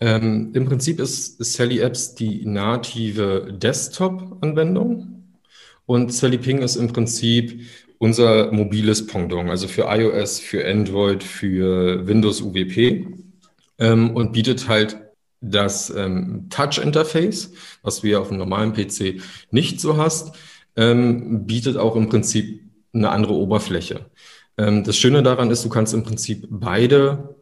Ähm, 0.00 0.52
Im 0.54 0.64
Prinzip 0.64 0.98
ist 0.98 1.44
Sally 1.44 1.80
Apps 1.80 2.14
die 2.14 2.46
native 2.46 3.52
Desktop-Anwendung 3.52 5.24
und 5.84 6.14
Sally 6.14 6.38
Ping 6.38 6.62
ist 6.62 6.76
im 6.76 6.88
Prinzip 6.88 7.60
unser 7.98 8.50
mobiles 8.52 9.06
Pendant, 9.06 9.50
also 9.50 9.68
für 9.68 9.82
iOS, 9.82 10.40
für 10.40 10.66
Android, 10.66 11.22
für 11.22 12.06
Windows 12.06 12.40
UWP 12.40 13.06
ähm, 13.78 14.16
und 14.16 14.32
bietet 14.32 14.66
halt 14.66 14.96
das 15.40 15.90
ähm, 15.90 16.46
Touch-Interface, 16.50 17.52
was 17.82 18.02
ja 18.02 18.18
auf 18.18 18.28
einem 18.28 18.38
normalen 18.38 18.72
PC 18.72 19.22
nicht 19.50 19.80
so 19.80 19.96
hast, 19.96 20.36
ähm, 20.76 21.46
bietet 21.46 21.76
auch 21.76 21.96
im 21.96 22.08
Prinzip 22.08 22.62
eine 22.92 23.10
andere 23.10 23.34
Oberfläche. 23.34 24.06
Ähm, 24.58 24.84
das 24.84 24.96
Schöne 24.96 25.22
daran 25.22 25.50
ist, 25.50 25.64
du 25.64 25.68
kannst 25.68 25.94
im 25.94 26.04
Prinzip 26.04 26.46
beide 26.50 27.36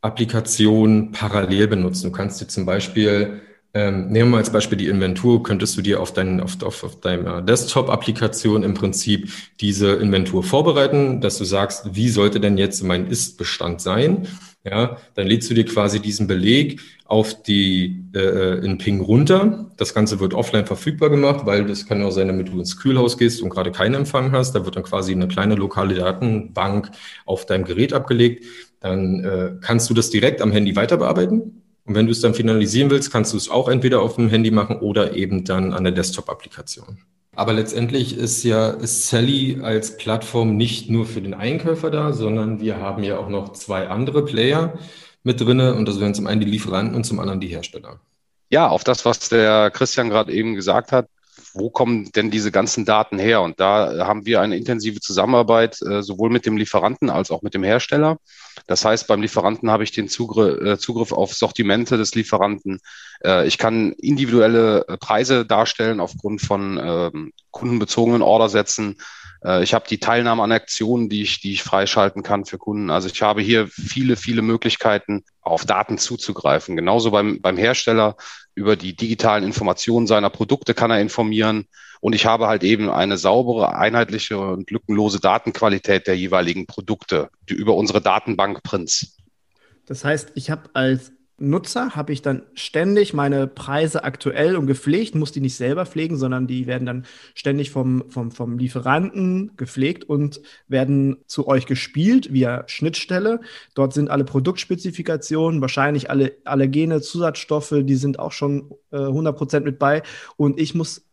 Applikationen 0.00 1.12
parallel 1.12 1.68
benutzen. 1.68 2.10
Du 2.10 2.12
kannst 2.12 2.40
dir 2.40 2.48
zum 2.48 2.66
Beispiel 2.66 3.40
ähm, 3.74 4.08
nehmen 4.08 4.28
wir 4.28 4.32
mal 4.32 4.38
als 4.38 4.50
Beispiel 4.50 4.76
die 4.76 4.88
Inventur. 4.88 5.42
Könntest 5.42 5.76
du 5.76 5.82
dir 5.82 6.00
auf, 6.00 6.12
dein, 6.12 6.40
auf, 6.40 6.62
auf, 6.62 6.84
auf 6.84 7.00
deiner 7.00 7.40
Desktop-Applikation 7.40 8.62
im 8.62 8.74
Prinzip 8.74 9.30
diese 9.60 9.92
Inventur 9.94 10.42
vorbereiten, 10.42 11.22
dass 11.22 11.38
du 11.38 11.44
sagst, 11.44 11.94
wie 11.94 12.10
sollte 12.10 12.38
denn 12.38 12.58
jetzt 12.58 12.82
mein 12.82 13.06
Ist-Bestand 13.06 13.80
sein? 13.80 14.28
Ja, 14.64 14.98
dann 15.14 15.26
lädst 15.26 15.50
du 15.50 15.54
dir 15.54 15.64
quasi 15.64 16.00
diesen 16.00 16.26
Beleg 16.26 16.80
auf 17.12 17.42
die 17.42 18.06
äh, 18.14 18.64
in 18.64 18.78
Ping 18.78 19.02
runter. 19.02 19.70
Das 19.76 19.92
Ganze 19.92 20.18
wird 20.18 20.32
offline 20.32 20.64
verfügbar 20.64 21.10
gemacht, 21.10 21.44
weil 21.44 21.66
das 21.66 21.86
kann 21.86 22.02
auch 22.02 22.10
sein, 22.10 22.28
damit 22.28 22.48
du 22.48 22.58
ins 22.58 22.78
Kühlhaus 22.78 23.18
gehst 23.18 23.42
und 23.42 23.50
gerade 23.50 23.70
keinen 23.70 23.94
Empfang 23.94 24.32
hast. 24.32 24.54
Da 24.54 24.64
wird 24.64 24.76
dann 24.76 24.82
quasi 24.82 25.12
eine 25.12 25.28
kleine 25.28 25.54
lokale 25.54 25.94
Datenbank 25.94 26.90
auf 27.26 27.44
deinem 27.44 27.64
Gerät 27.64 27.92
abgelegt. 27.92 28.46
Dann 28.80 29.22
äh, 29.24 29.52
kannst 29.60 29.90
du 29.90 29.94
das 29.94 30.08
direkt 30.08 30.40
am 30.40 30.52
Handy 30.52 30.74
weiter 30.74 30.96
bearbeiten 30.96 31.62
und 31.84 31.94
wenn 31.94 32.06
du 32.06 32.12
es 32.12 32.22
dann 32.22 32.32
finalisieren 32.32 32.90
willst, 32.90 33.12
kannst 33.12 33.34
du 33.34 33.36
es 33.36 33.50
auch 33.50 33.68
entweder 33.68 34.00
auf 34.00 34.16
dem 34.16 34.30
Handy 34.30 34.50
machen 34.50 34.76
oder 34.76 35.14
eben 35.14 35.44
dann 35.44 35.74
an 35.74 35.84
der 35.84 35.92
Desktop-Applikation. 35.92 36.96
Aber 37.36 37.52
letztendlich 37.52 38.16
ist 38.16 38.42
ja 38.42 38.70
ist 38.70 39.08
Sally 39.08 39.58
als 39.62 39.98
Plattform 39.98 40.56
nicht 40.56 40.88
nur 40.88 41.04
für 41.04 41.20
den 41.20 41.34
Einkäufer 41.34 41.90
da, 41.90 42.14
sondern 42.14 42.60
wir 42.60 42.78
haben 42.78 43.02
ja 43.02 43.18
auch 43.18 43.28
noch 43.28 43.52
zwei 43.52 43.88
andere 43.88 44.24
Player 44.24 44.78
mit 45.22 45.40
drinne 45.40 45.74
und 45.74 45.86
das 45.86 46.00
wären 46.00 46.14
zum 46.14 46.26
einen 46.26 46.40
die 46.40 46.50
Lieferanten 46.50 46.94
und 46.94 47.04
zum 47.04 47.20
anderen 47.20 47.40
die 47.40 47.48
Hersteller. 47.48 48.00
Ja, 48.50 48.68
auf 48.68 48.84
das, 48.84 49.04
was 49.04 49.28
der 49.28 49.70
Christian 49.70 50.10
gerade 50.10 50.32
eben 50.32 50.54
gesagt 50.54 50.92
hat, 50.92 51.06
wo 51.54 51.70
kommen 51.70 52.10
denn 52.12 52.30
diese 52.30 52.50
ganzen 52.50 52.84
Daten 52.84 53.18
her? 53.18 53.42
Und 53.42 53.60
da 53.60 54.06
haben 54.06 54.26
wir 54.26 54.40
eine 54.40 54.56
intensive 54.56 55.00
Zusammenarbeit 55.00 55.80
äh, 55.82 56.02
sowohl 56.02 56.30
mit 56.30 56.46
dem 56.46 56.56
Lieferanten 56.56 57.10
als 57.10 57.30
auch 57.30 57.42
mit 57.42 57.54
dem 57.54 57.62
Hersteller. 57.62 58.18
Das 58.66 58.84
heißt, 58.84 59.06
beim 59.06 59.22
Lieferanten 59.22 59.70
habe 59.70 59.84
ich 59.84 59.92
den 59.92 60.08
Zugriff, 60.08 60.60
äh, 60.60 60.78
Zugriff 60.78 61.12
auf 61.12 61.34
Sortimente 61.34 61.96
des 61.96 62.14
Lieferanten. 62.14 62.80
Äh, 63.24 63.46
ich 63.46 63.58
kann 63.58 63.92
individuelle 63.92 64.84
Preise 65.00 65.44
darstellen 65.46 66.00
aufgrund 66.00 66.42
von 66.42 66.78
ähm, 66.82 67.32
kundenbezogenen 67.50 68.22
Ordersätzen. 68.22 68.96
Äh, 69.44 69.62
ich 69.62 69.74
habe 69.74 69.86
die 69.88 69.98
Teilnahme 69.98 70.42
an 70.42 70.52
Aktionen, 70.52 71.08
die 71.08 71.22
ich, 71.22 71.40
die 71.40 71.52
ich 71.52 71.62
freischalten 71.62 72.22
kann 72.22 72.44
für 72.44 72.58
Kunden. 72.58 72.90
Also 72.90 73.08
ich 73.08 73.22
habe 73.22 73.42
hier 73.42 73.68
viele, 73.68 74.16
viele 74.16 74.42
Möglichkeiten, 74.42 75.24
auf 75.40 75.64
Daten 75.64 75.98
zuzugreifen. 75.98 76.76
Genauso 76.76 77.10
beim, 77.10 77.40
beim 77.40 77.56
Hersteller 77.56 78.16
über 78.54 78.76
die 78.76 78.94
digitalen 78.94 79.44
Informationen 79.44 80.06
seiner 80.06 80.30
Produkte 80.30 80.74
kann 80.74 80.90
er 80.90 81.00
informieren. 81.00 81.66
Und 82.00 82.14
ich 82.14 82.26
habe 82.26 82.48
halt 82.48 82.64
eben 82.64 82.90
eine 82.90 83.16
saubere, 83.16 83.76
einheitliche 83.76 84.38
und 84.38 84.70
lückenlose 84.70 85.20
Datenqualität 85.20 86.06
der 86.06 86.16
jeweiligen 86.16 86.66
Produkte 86.66 87.30
die 87.48 87.54
über 87.54 87.74
unsere 87.74 88.00
Datenbank 88.00 88.62
Prinz. 88.62 89.16
Das 89.86 90.04
heißt, 90.04 90.32
ich 90.34 90.50
habe 90.50 90.70
als 90.74 91.12
Nutzer 91.42 91.96
habe 91.96 92.12
ich 92.12 92.22
dann 92.22 92.42
ständig 92.54 93.14
meine 93.14 93.46
Preise 93.46 94.04
aktuell 94.04 94.56
und 94.56 94.66
gepflegt, 94.66 95.14
muss 95.14 95.32
die 95.32 95.40
nicht 95.40 95.56
selber 95.56 95.86
pflegen, 95.86 96.16
sondern 96.16 96.46
die 96.46 96.66
werden 96.66 96.86
dann 96.86 97.04
ständig 97.34 97.70
vom, 97.70 98.04
vom, 98.08 98.30
vom 98.30 98.58
Lieferanten 98.58 99.50
gepflegt 99.56 100.04
und 100.04 100.40
werden 100.68 101.18
zu 101.26 101.48
euch 101.48 101.66
gespielt 101.66 102.32
via 102.32 102.62
Schnittstelle. 102.68 103.40
Dort 103.74 103.92
sind 103.92 104.08
alle 104.08 104.24
Produktspezifikationen, 104.24 105.60
wahrscheinlich 105.60 106.10
alle 106.10 106.32
Allergene, 106.44 107.00
Zusatzstoffe, 107.00 107.74
die 107.82 107.96
sind 107.96 108.18
auch 108.18 108.32
schon 108.32 108.70
äh, 108.92 108.96
100% 108.96 109.60
mit 109.60 109.78
bei 109.78 110.02
und 110.36 110.60
ich 110.60 110.74
muss 110.74 111.04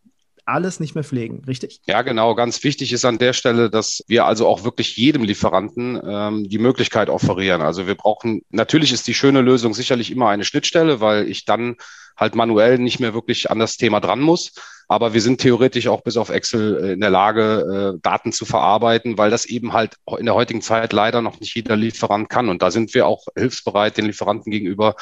alles 0.49 0.79
nicht 0.79 0.95
mehr 0.95 1.03
pflegen, 1.03 1.43
richtig? 1.47 1.81
Ja, 1.87 2.01
genau. 2.01 2.35
Ganz 2.35 2.63
wichtig 2.63 2.91
ist 2.93 3.05
an 3.05 3.17
der 3.17 3.33
Stelle, 3.33 3.69
dass 3.69 4.03
wir 4.07 4.25
also 4.25 4.47
auch 4.47 4.63
wirklich 4.63 4.97
jedem 4.97 5.23
Lieferanten 5.23 5.99
ähm, 6.03 6.49
die 6.49 6.57
Möglichkeit 6.57 7.09
offerieren. 7.09 7.61
Also 7.61 7.87
wir 7.87 7.95
brauchen, 7.95 8.41
natürlich 8.49 8.91
ist 8.91 9.07
die 9.07 9.13
schöne 9.13 9.41
Lösung 9.41 9.73
sicherlich 9.73 10.11
immer 10.11 10.29
eine 10.29 10.45
Schnittstelle, 10.45 11.01
weil 11.01 11.29
ich 11.29 11.45
dann 11.45 11.75
halt 12.17 12.35
manuell 12.35 12.77
nicht 12.77 12.99
mehr 12.99 13.13
wirklich 13.13 13.49
an 13.49 13.59
das 13.59 13.77
Thema 13.77 13.99
dran 13.99 14.19
muss. 14.19 14.51
Aber 14.87 15.13
wir 15.13 15.21
sind 15.21 15.39
theoretisch 15.39 15.87
auch 15.87 16.01
bis 16.01 16.17
auf 16.17 16.29
Excel 16.29 16.83
äh, 16.83 16.93
in 16.93 16.99
der 16.99 17.11
Lage, 17.11 17.93
äh, 17.95 17.99
Daten 18.01 18.31
zu 18.31 18.45
verarbeiten, 18.45 19.17
weil 19.17 19.29
das 19.29 19.45
eben 19.45 19.73
halt 19.73 19.95
in 20.17 20.25
der 20.25 20.35
heutigen 20.35 20.61
Zeit 20.61 20.93
leider 20.93 21.21
noch 21.21 21.39
nicht 21.39 21.55
jeder 21.55 21.75
Lieferant 21.75 22.29
kann. 22.29 22.49
Und 22.49 22.61
da 22.61 22.71
sind 22.71 22.93
wir 22.93 23.07
auch 23.07 23.25
hilfsbereit, 23.37 23.97
den 23.97 24.05
Lieferanten 24.05 24.51
gegenüber 24.51 24.95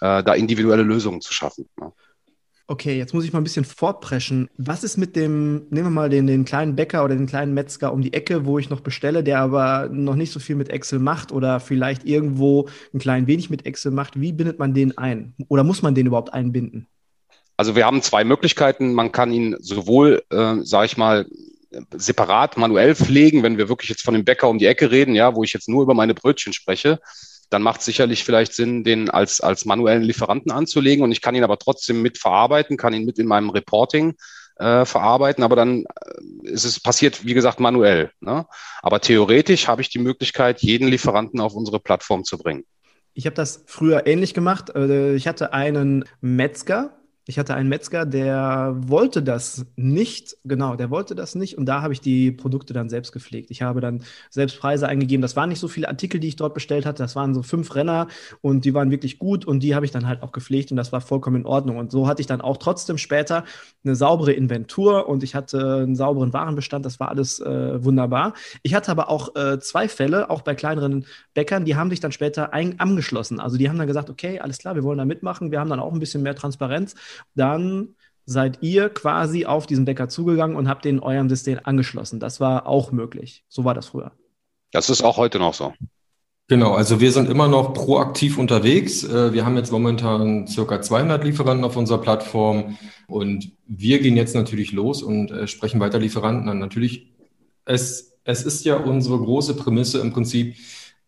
äh, 0.00 0.22
da 0.22 0.34
individuelle 0.34 0.82
Lösungen 0.82 1.20
zu 1.20 1.32
schaffen. 1.32 1.68
Ne? 1.78 1.92
Okay, 2.68 2.98
jetzt 2.98 3.14
muss 3.14 3.24
ich 3.24 3.32
mal 3.32 3.40
ein 3.40 3.44
bisschen 3.44 3.64
fortpreschen. 3.64 4.48
Was 4.56 4.82
ist 4.82 4.96
mit 4.96 5.14
dem, 5.14 5.66
nehmen 5.70 5.86
wir 5.86 5.90
mal 5.90 6.10
den, 6.10 6.26
den 6.26 6.44
kleinen 6.44 6.74
Bäcker 6.74 7.04
oder 7.04 7.14
den 7.14 7.28
kleinen 7.28 7.54
Metzger 7.54 7.92
um 7.92 8.02
die 8.02 8.12
Ecke, 8.12 8.44
wo 8.44 8.58
ich 8.58 8.70
noch 8.70 8.80
bestelle, 8.80 9.22
der 9.22 9.38
aber 9.38 9.88
noch 9.92 10.16
nicht 10.16 10.32
so 10.32 10.40
viel 10.40 10.56
mit 10.56 10.70
Excel 10.70 10.98
macht 10.98 11.30
oder 11.30 11.60
vielleicht 11.60 12.04
irgendwo 12.04 12.68
ein 12.92 12.98
klein 12.98 13.28
wenig 13.28 13.50
mit 13.50 13.66
Excel 13.66 13.92
macht? 13.92 14.20
Wie 14.20 14.32
bindet 14.32 14.58
man 14.58 14.74
den 14.74 14.98
ein? 14.98 15.34
Oder 15.46 15.62
muss 15.62 15.82
man 15.82 15.94
den 15.94 16.06
überhaupt 16.06 16.34
einbinden? 16.34 16.88
Also 17.56 17.76
wir 17.76 17.86
haben 17.86 18.02
zwei 18.02 18.24
Möglichkeiten. 18.24 18.94
Man 18.94 19.12
kann 19.12 19.32
ihn 19.32 19.56
sowohl, 19.60 20.24
äh, 20.30 20.56
sage 20.62 20.86
ich 20.86 20.96
mal, 20.96 21.26
separat 21.94 22.56
manuell 22.56 22.96
pflegen, 22.96 23.44
wenn 23.44 23.58
wir 23.58 23.68
wirklich 23.68 23.90
jetzt 23.90 24.02
von 24.02 24.14
dem 24.14 24.24
Bäcker 24.24 24.48
um 24.48 24.58
die 24.58 24.66
Ecke 24.66 24.90
reden, 24.90 25.14
ja, 25.14 25.36
wo 25.36 25.44
ich 25.44 25.52
jetzt 25.52 25.68
nur 25.68 25.84
über 25.84 25.94
meine 25.94 26.14
Brötchen 26.14 26.52
spreche 26.52 26.98
dann 27.50 27.62
macht 27.62 27.80
es 27.80 27.86
sicherlich 27.86 28.24
vielleicht 28.24 28.54
Sinn, 28.54 28.84
den 28.84 29.10
als, 29.10 29.40
als 29.40 29.64
manuellen 29.64 30.02
Lieferanten 30.02 30.52
anzulegen 30.52 31.04
und 31.04 31.12
ich 31.12 31.20
kann 31.20 31.34
ihn 31.34 31.44
aber 31.44 31.58
trotzdem 31.58 32.02
mit 32.02 32.18
verarbeiten, 32.18 32.76
kann 32.76 32.92
ihn 32.92 33.04
mit 33.04 33.18
in 33.18 33.26
meinem 33.26 33.50
Reporting 33.50 34.14
äh, 34.56 34.84
verarbeiten, 34.84 35.44
aber 35.44 35.56
dann 35.56 35.84
äh, 35.84 36.50
ist 36.50 36.64
es 36.64 36.80
passiert, 36.80 37.24
wie 37.24 37.34
gesagt, 37.34 37.60
manuell. 37.60 38.10
Ne? 38.20 38.46
Aber 38.82 39.00
theoretisch 39.00 39.68
habe 39.68 39.82
ich 39.82 39.90
die 39.90 39.98
Möglichkeit, 39.98 40.62
jeden 40.62 40.88
Lieferanten 40.88 41.40
auf 41.40 41.54
unsere 41.54 41.78
Plattform 41.78 42.24
zu 42.24 42.38
bringen. 42.38 42.64
Ich 43.12 43.26
habe 43.26 43.34
das 43.34 43.64
früher 43.66 44.06
ähnlich 44.06 44.34
gemacht. 44.34 44.74
Äh, 44.74 45.14
ich 45.14 45.26
hatte 45.28 45.52
einen 45.52 46.04
Metzger, 46.20 46.96
ich 47.28 47.40
hatte 47.40 47.54
einen 47.54 47.68
Metzger, 47.68 48.06
der 48.06 48.76
wollte 48.78 49.20
das 49.20 49.66
nicht, 49.74 50.36
genau, 50.44 50.76
der 50.76 50.90
wollte 50.90 51.16
das 51.16 51.34
nicht 51.34 51.58
und 51.58 51.66
da 51.66 51.82
habe 51.82 51.92
ich 51.92 52.00
die 52.00 52.30
Produkte 52.30 52.72
dann 52.72 52.88
selbst 52.88 53.10
gepflegt. 53.10 53.50
Ich 53.50 53.62
habe 53.62 53.80
dann 53.80 54.04
selbst 54.30 54.60
Preise 54.60 54.86
eingegeben. 54.86 55.22
Das 55.22 55.34
waren 55.34 55.48
nicht 55.48 55.58
so 55.58 55.66
viele 55.66 55.88
Artikel, 55.88 56.20
die 56.20 56.28
ich 56.28 56.36
dort 56.36 56.54
bestellt 56.54 56.86
hatte, 56.86 57.02
das 57.02 57.16
waren 57.16 57.34
so 57.34 57.42
fünf 57.42 57.74
Renner 57.74 58.06
und 58.42 58.64
die 58.64 58.74
waren 58.74 58.92
wirklich 58.92 59.18
gut 59.18 59.44
und 59.44 59.60
die 59.60 59.74
habe 59.74 59.84
ich 59.84 59.90
dann 59.90 60.06
halt 60.06 60.22
auch 60.22 60.30
gepflegt 60.30 60.70
und 60.70 60.76
das 60.76 60.92
war 60.92 61.00
vollkommen 61.00 61.40
in 61.40 61.46
Ordnung. 61.46 61.78
Und 61.78 61.90
so 61.90 62.06
hatte 62.06 62.20
ich 62.20 62.28
dann 62.28 62.40
auch 62.40 62.58
trotzdem 62.58 62.96
später 62.96 63.44
eine 63.84 63.96
saubere 63.96 64.32
Inventur 64.32 65.08
und 65.08 65.24
ich 65.24 65.34
hatte 65.34 65.78
einen 65.82 65.96
sauberen 65.96 66.32
Warenbestand, 66.32 66.86
das 66.86 67.00
war 67.00 67.08
alles 67.08 67.40
äh, 67.40 67.84
wunderbar. 67.84 68.34
Ich 68.62 68.74
hatte 68.74 68.92
aber 68.92 69.08
auch 69.10 69.34
äh, 69.34 69.58
zwei 69.58 69.88
Fälle, 69.88 70.30
auch 70.30 70.42
bei 70.42 70.54
kleineren 70.54 71.06
Bäckern, 71.34 71.64
die 71.64 71.74
haben 71.74 71.90
sich 71.90 71.98
dann 71.98 72.12
später 72.12 72.54
angeschlossen. 72.54 73.40
Also 73.40 73.56
die 73.56 73.68
haben 73.68 73.78
dann 73.78 73.88
gesagt, 73.88 74.10
okay, 74.10 74.38
alles 74.38 74.58
klar, 74.58 74.76
wir 74.76 74.84
wollen 74.84 74.98
da 74.98 75.04
mitmachen, 75.04 75.50
wir 75.50 75.58
haben 75.58 75.70
dann 75.70 75.80
auch 75.80 75.92
ein 75.92 75.98
bisschen 75.98 76.22
mehr 76.22 76.36
Transparenz 76.36 76.94
dann 77.34 77.94
seid 78.24 78.58
ihr 78.60 78.88
quasi 78.88 79.46
auf 79.46 79.66
diesen 79.66 79.84
Bäcker 79.84 80.08
zugegangen 80.08 80.56
und 80.56 80.68
habt 80.68 80.84
den 80.84 81.00
eurem 81.00 81.28
System 81.28 81.60
angeschlossen. 81.62 82.20
Das 82.20 82.40
war 82.40 82.66
auch 82.66 82.90
möglich. 82.92 83.44
So 83.48 83.64
war 83.64 83.74
das 83.74 83.86
früher. 83.86 84.12
Das 84.72 84.90
ist 84.90 85.02
auch 85.02 85.16
heute 85.16 85.38
noch 85.38 85.54
so. 85.54 85.72
Genau, 86.48 86.74
also 86.74 87.00
wir 87.00 87.10
sind 87.10 87.28
immer 87.28 87.48
noch 87.48 87.72
proaktiv 87.72 88.38
unterwegs. 88.38 89.02
Äh, 89.02 89.32
wir 89.32 89.44
haben 89.44 89.56
jetzt 89.56 89.72
momentan 89.72 90.46
circa 90.46 90.80
200 90.80 91.24
Lieferanten 91.24 91.64
auf 91.64 91.76
unserer 91.76 91.98
Plattform 91.98 92.78
und 93.08 93.52
wir 93.66 94.00
gehen 94.00 94.16
jetzt 94.16 94.34
natürlich 94.34 94.70
los 94.70 95.02
und 95.02 95.32
äh, 95.32 95.48
sprechen 95.48 95.80
weiter 95.80 95.98
Lieferanten 95.98 96.48
an. 96.48 96.60
Natürlich, 96.60 97.12
es, 97.64 98.18
es 98.22 98.44
ist 98.44 98.64
ja 98.64 98.76
unsere 98.76 99.18
große 99.18 99.56
Prämisse 99.56 99.98
im 99.98 100.12
Prinzip, 100.12 100.56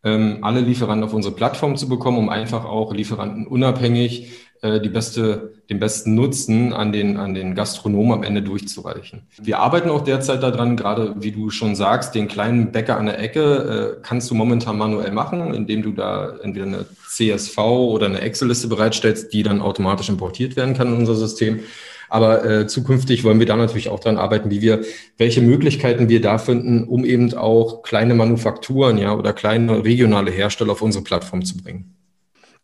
ähm, 0.03 0.39
alle 0.43 0.61
Lieferanten 0.61 1.05
auf 1.05 1.15
unsere 1.15 1.35
Plattform 1.35 1.77
zu 1.77 1.89
bekommen, 1.89 2.19
um 2.19 2.29
einfach 2.29 2.65
auch 2.65 2.93
Lieferanten 2.93 3.47
unabhängig 3.47 4.33
äh, 4.63 4.81
die 4.81 4.89
beste, 4.89 5.53
den 5.71 5.79
besten 5.79 6.15
Nutzen 6.15 6.73
an 6.73 6.93
den, 6.93 7.17
an 7.17 7.35
den 7.35 7.55
Gastronomen 7.55 8.13
am 8.13 8.23
Ende 8.23 8.43
durchzureichen. 8.43 9.23
Wir 9.41 9.61
arbeiten 9.61 9.89
auch 9.91 10.03
derzeit 10.03 10.43
daran, 10.43 10.77
gerade 10.77 11.15
wie 11.19 11.31
du 11.31 11.51
schon 11.51 11.77
sagst, 11.77 12.15
den 12.15 12.27
kleinen 12.27 12.73
Bäcker 12.73 12.97
an 12.97 13.07
der 13.07 13.21
Ecke 13.21 13.99
äh, 13.99 14.03
kannst 14.03 14.31
du 14.31 14.35
momentan 14.35 14.77
manuell 14.77 15.13
machen, 15.13 15.55
indem 15.55 15.83
du 15.83 15.93
da 15.93 16.37
entweder 16.43 16.67
eine 16.67 16.87
CSV 17.09 17.59
oder 17.59 18.07
eine 18.07 18.21
Excel-Liste 18.21 18.69
bereitstellst, 18.69 19.33
die 19.33 19.43
dann 19.43 19.61
automatisch 19.61 20.09
importiert 20.09 20.57
werden 20.57 20.75
kann 20.75 20.89
in 20.89 20.99
unser 20.99 21.15
System. 21.15 21.61
Aber 22.09 22.45
äh, 22.45 22.67
zukünftig 22.67 23.23
wollen 23.25 23.39
wir 23.39 23.47
da 23.47 23.57
natürlich 23.57 23.91
auch 23.91 24.01
dran 24.01 24.17
arbeiten, 24.17 24.51
wie 24.51 24.63
wir, 24.63 24.83
welche 25.19 25.43
Möglichkeiten 25.43 26.09
wir 26.09 26.21
da 26.21 26.39
finden, 26.39 26.85
um 26.85 27.05
eben 27.05 27.35
auch 27.35 27.83
kleine 27.83 28.15
Manufakturen, 28.15 28.99
ja, 28.99 29.15
oder 29.15 29.33
kleine 29.33 29.85
regionale 29.85 30.31
Hersteller 30.31 30.73
auf 30.73 30.83
unsere 30.83 31.05
Plattform 31.05 31.45
zu 31.45 31.59
bringen. 31.59 31.95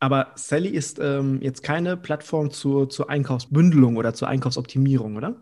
Aber 0.05 0.33
Sally 0.35 0.69
ist 0.69 0.99
ähm, 1.01 1.39
jetzt 1.41 1.63
keine 1.63 1.97
Plattform 1.97 2.51
zur, 2.51 2.91
zur 2.91 3.09
Einkaufsbündelung 3.09 3.97
oder 3.97 4.13
zur 4.13 4.29
Einkaufsoptimierung, 4.29 5.17
oder? 5.17 5.37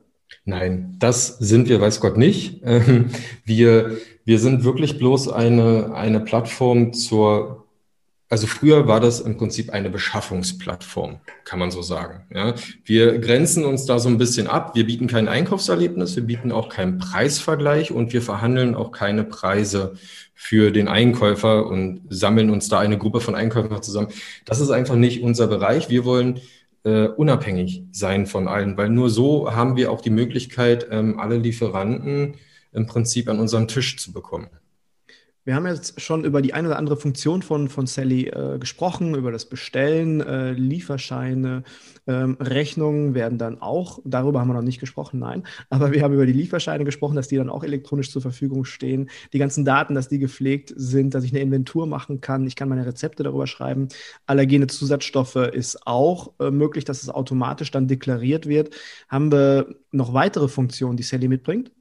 Nein, 0.44 0.94
das 1.00 1.36
sind 1.38 1.68
wir, 1.68 1.80
weiß 1.80 1.98
Gott 1.98 2.16
nicht. 2.16 2.62
Ähm, 2.62 3.10
wir, 3.44 3.96
wir 4.24 4.38
sind 4.38 4.62
wirklich 4.62 4.98
bloß 4.98 5.30
eine, 5.32 5.92
eine 5.96 6.20
Plattform 6.20 6.92
zur 6.92 7.66
also 8.32 8.46
früher 8.46 8.88
war 8.88 8.98
das 8.98 9.20
im 9.20 9.36
Prinzip 9.36 9.68
eine 9.74 9.90
Beschaffungsplattform, 9.90 11.20
kann 11.44 11.58
man 11.58 11.70
so 11.70 11.82
sagen. 11.82 12.24
Ja, 12.34 12.54
wir 12.82 13.18
grenzen 13.18 13.66
uns 13.66 13.84
da 13.84 13.98
so 13.98 14.08
ein 14.08 14.16
bisschen 14.16 14.46
ab. 14.46 14.74
Wir 14.74 14.86
bieten 14.86 15.06
kein 15.06 15.28
Einkaufserlebnis, 15.28 16.16
wir 16.16 16.22
bieten 16.22 16.50
auch 16.50 16.70
keinen 16.70 16.96
Preisvergleich 16.96 17.92
und 17.92 18.14
wir 18.14 18.22
verhandeln 18.22 18.74
auch 18.74 18.90
keine 18.90 19.24
Preise 19.24 19.96
für 20.32 20.70
den 20.70 20.88
Einkäufer 20.88 21.66
und 21.66 22.04
sammeln 22.08 22.48
uns 22.48 22.70
da 22.70 22.78
eine 22.78 22.96
Gruppe 22.96 23.20
von 23.20 23.34
Einkäufern 23.34 23.82
zusammen. 23.82 24.08
Das 24.46 24.60
ist 24.60 24.70
einfach 24.70 24.96
nicht 24.96 25.22
unser 25.22 25.46
Bereich. 25.46 25.90
Wir 25.90 26.06
wollen 26.06 26.40
äh, 26.84 27.08
unabhängig 27.08 27.82
sein 27.92 28.24
von 28.24 28.48
allen, 28.48 28.78
weil 28.78 28.88
nur 28.88 29.10
so 29.10 29.54
haben 29.54 29.76
wir 29.76 29.92
auch 29.92 30.00
die 30.00 30.08
Möglichkeit, 30.08 30.86
ähm, 30.90 31.20
alle 31.20 31.36
Lieferanten 31.36 32.36
im 32.72 32.86
Prinzip 32.86 33.28
an 33.28 33.38
unseren 33.38 33.68
Tisch 33.68 33.98
zu 33.98 34.10
bekommen. 34.10 34.48
Wir 35.44 35.56
haben 35.56 35.66
jetzt 35.66 36.00
schon 36.00 36.24
über 36.24 36.40
die 36.40 36.54
eine 36.54 36.68
oder 36.68 36.78
andere 36.78 36.96
Funktion 36.96 37.42
von, 37.42 37.68
von 37.68 37.88
Sally 37.88 38.28
äh, 38.28 38.58
gesprochen, 38.60 39.16
über 39.16 39.32
das 39.32 39.48
Bestellen, 39.48 40.20
äh, 40.20 40.52
Lieferscheine, 40.52 41.64
ähm, 42.06 42.36
Rechnungen 42.38 43.14
werden 43.14 43.38
dann 43.38 43.60
auch, 43.60 43.98
darüber 44.04 44.40
haben 44.40 44.48
wir 44.48 44.54
noch 44.54 44.62
nicht 44.62 44.78
gesprochen, 44.78 45.18
nein, 45.18 45.42
aber 45.70 45.90
wir 45.90 46.02
haben 46.02 46.14
über 46.14 46.26
die 46.26 46.32
Lieferscheine 46.32 46.84
gesprochen, 46.84 47.16
dass 47.16 47.26
die 47.26 47.36
dann 47.36 47.50
auch 47.50 47.64
elektronisch 47.64 48.12
zur 48.12 48.22
Verfügung 48.22 48.64
stehen, 48.64 49.10
die 49.32 49.38
ganzen 49.38 49.64
Daten, 49.64 49.94
dass 49.94 50.08
die 50.08 50.20
gepflegt 50.20 50.72
sind, 50.76 51.12
dass 51.12 51.24
ich 51.24 51.32
eine 51.32 51.40
Inventur 51.40 51.88
machen 51.88 52.20
kann, 52.20 52.46
ich 52.46 52.54
kann 52.54 52.68
meine 52.68 52.86
Rezepte 52.86 53.24
darüber 53.24 53.48
schreiben. 53.48 53.88
Allergene 54.26 54.68
Zusatzstoffe 54.68 55.34
ist 55.34 55.88
auch 55.88 56.34
äh, 56.38 56.52
möglich, 56.52 56.84
dass 56.84 57.02
es 57.02 57.08
automatisch 57.08 57.72
dann 57.72 57.88
deklariert 57.88 58.46
wird. 58.46 58.76
Haben 59.08 59.32
wir 59.32 59.74
noch 59.90 60.14
weitere 60.14 60.46
Funktionen, 60.46 60.96
die 60.96 61.02
Sally 61.02 61.26
mitbringt? 61.26 61.72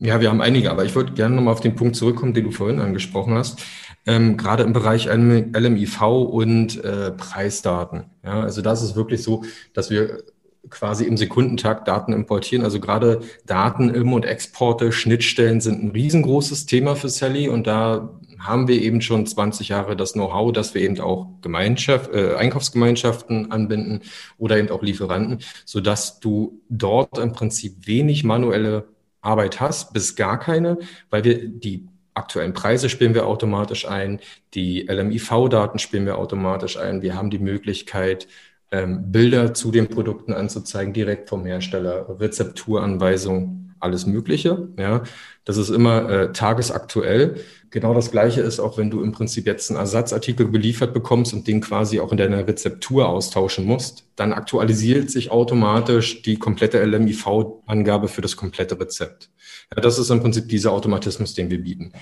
Ja, 0.00 0.20
wir 0.20 0.30
haben 0.30 0.40
einige, 0.40 0.70
aber 0.70 0.84
ich 0.84 0.94
würde 0.94 1.12
gerne 1.12 1.34
nochmal 1.34 1.54
auf 1.54 1.60
den 1.60 1.74
Punkt 1.74 1.96
zurückkommen, 1.96 2.32
den 2.32 2.44
du 2.44 2.50
vorhin 2.52 2.78
angesprochen 2.80 3.34
hast. 3.34 3.60
Ähm, 4.06 4.36
gerade 4.36 4.62
im 4.62 4.72
Bereich 4.72 5.06
LMIV 5.06 6.00
und 6.02 6.84
äh, 6.84 7.10
Preisdaten. 7.10 8.04
Ja, 8.24 8.40
also 8.42 8.62
das 8.62 8.82
ist 8.82 8.94
wirklich 8.94 9.24
so, 9.24 9.42
dass 9.74 9.90
wir 9.90 10.22
quasi 10.70 11.04
im 11.04 11.16
Sekundentakt 11.16 11.88
Daten 11.88 12.12
importieren. 12.12 12.64
Also 12.64 12.78
gerade 12.78 13.20
Daten 13.46 13.90
im 13.90 14.12
und 14.12 14.24
Exporte, 14.24 14.92
Schnittstellen 14.92 15.60
sind 15.60 15.82
ein 15.82 15.90
riesengroßes 15.90 16.66
Thema 16.66 16.94
für 16.94 17.08
Sally 17.08 17.48
und 17.48 17.66
da 17.66 18.20
haben 18.38 18.68
wir 18.68 18.80
eben 18.80 19.00
schon 19.00 19.26
20 19.26 19.68
Jahre 19.68 19.96
das 19.96 20.12
Know-how, 20.12 20.52
dass 20.52 20.74
wir 20.74 20.82
eben 20.82 21.00
auch 21.00 21.26
Gemeinschaft, 21.42 22.14
äh, 22.14 22.36
Einkaufsgemeinschaften 22.36 23.50
anbinden 23.50 24.02
oder 24.36 24.58
eben 24.58 24.70
auch 24.70 24.82
Lieferanten, 24.82 25.40
sodass 25.64 26.20
du 26.20 26.60
dort 26.68 27.18
im 27.18 27.32
Prinzip 27.32 27.86
wenig 27.88 28.22
manuelle 28.22 28.84
Arbeit 29.20 29.60
hast, 29.60 29.92
bis 29.92 30.16
gar 30.16 30.38
keine, 30.38 30.78
weil 31.10 31.24
wir 31.24 31.48
die 31.48 31.88
aktuellen 32.14 32.52
Preise 32.52 32.88
spielen 32.88 33.14
wir 33.14 33.26
automatisch 33.26 33.86
ein, 33.86 34.20
die 34.54 34.82
LMIV-Daten 34.82 35.78
spielen 35.78 36.04
wir 36.04 36.18
automatisch 36.18 36.76
ein. 36.76 37.00
Wir 37.02 37.14
haben 37.14 37.30
die 37.30 37.38
Möglichkeit, 37.38 38.26
ähm, 38.70 39.10
Bilder 39.10 39.54
zu 39.54 39.70
den 39.70 39.88
Produkten 39.88 40.32
anzuzeigen, 40.32 40.92
direkt 40.92 41.28
vom 41.28 41.46
Hersteller, 41.46 42.20
Rezepturanweisungen, 42.20 43.74
alles 43.80 44.06
Mögliche. 44.06 44.68
Ja, 44.76 45.02
das 45.44 45.56
ist 45.56 45.70
immer 45.70 46.10
äh, 46.10 46.32
tagesaktuell. 46.32 47.36
Genau 47.70 47.92
das 47.92 48.10
Gleiche 48.10 48.40
ist 48.40 48.60
auch, 48.60 48.78
wenn 48.78 48.90
du 48.90 49.02
im 49.02 49.12
Prinzip 49.12 49.46
jetzt 49.46 49.70
einen 49.70 49.78
Ersatzartikel 49.78 50.50
geliefert 50.50 50.94
bekommst 50.94 51.34
und 51.34 51.46
den 51.46 51.60
quasi 51.60 52.00
auch 52.00 52.12
in 52.12 52.16
deiner 52.16 52.46
Rezeptur 52.46 53.08
austauschen 53.08 53.66
musst, 53.66 54.04
dann 54.16 54.32
aktualisiert 54.32 55.10
sich 55.10 55.30
automatisch 55.30 56.22
die 56.22 56.38
komplette 56.38 56.82
LMIV-Angabe 56.82 58.08
für 58.08 58.22
das 58.22 58.36
komplette 58.36 58.80
Rezept. 58.80 59.30
Ja, 59.74 59.82
das 59.82 59.98
ist 59.98 60.08
im 60.08 60.20
Prinzip 60.20 60.48
dieser 60.48 60.72
Automatismus, 60.72 61.34
den 61.34 61.50
wir 61.50 61.62
bieten. 61.62 61.92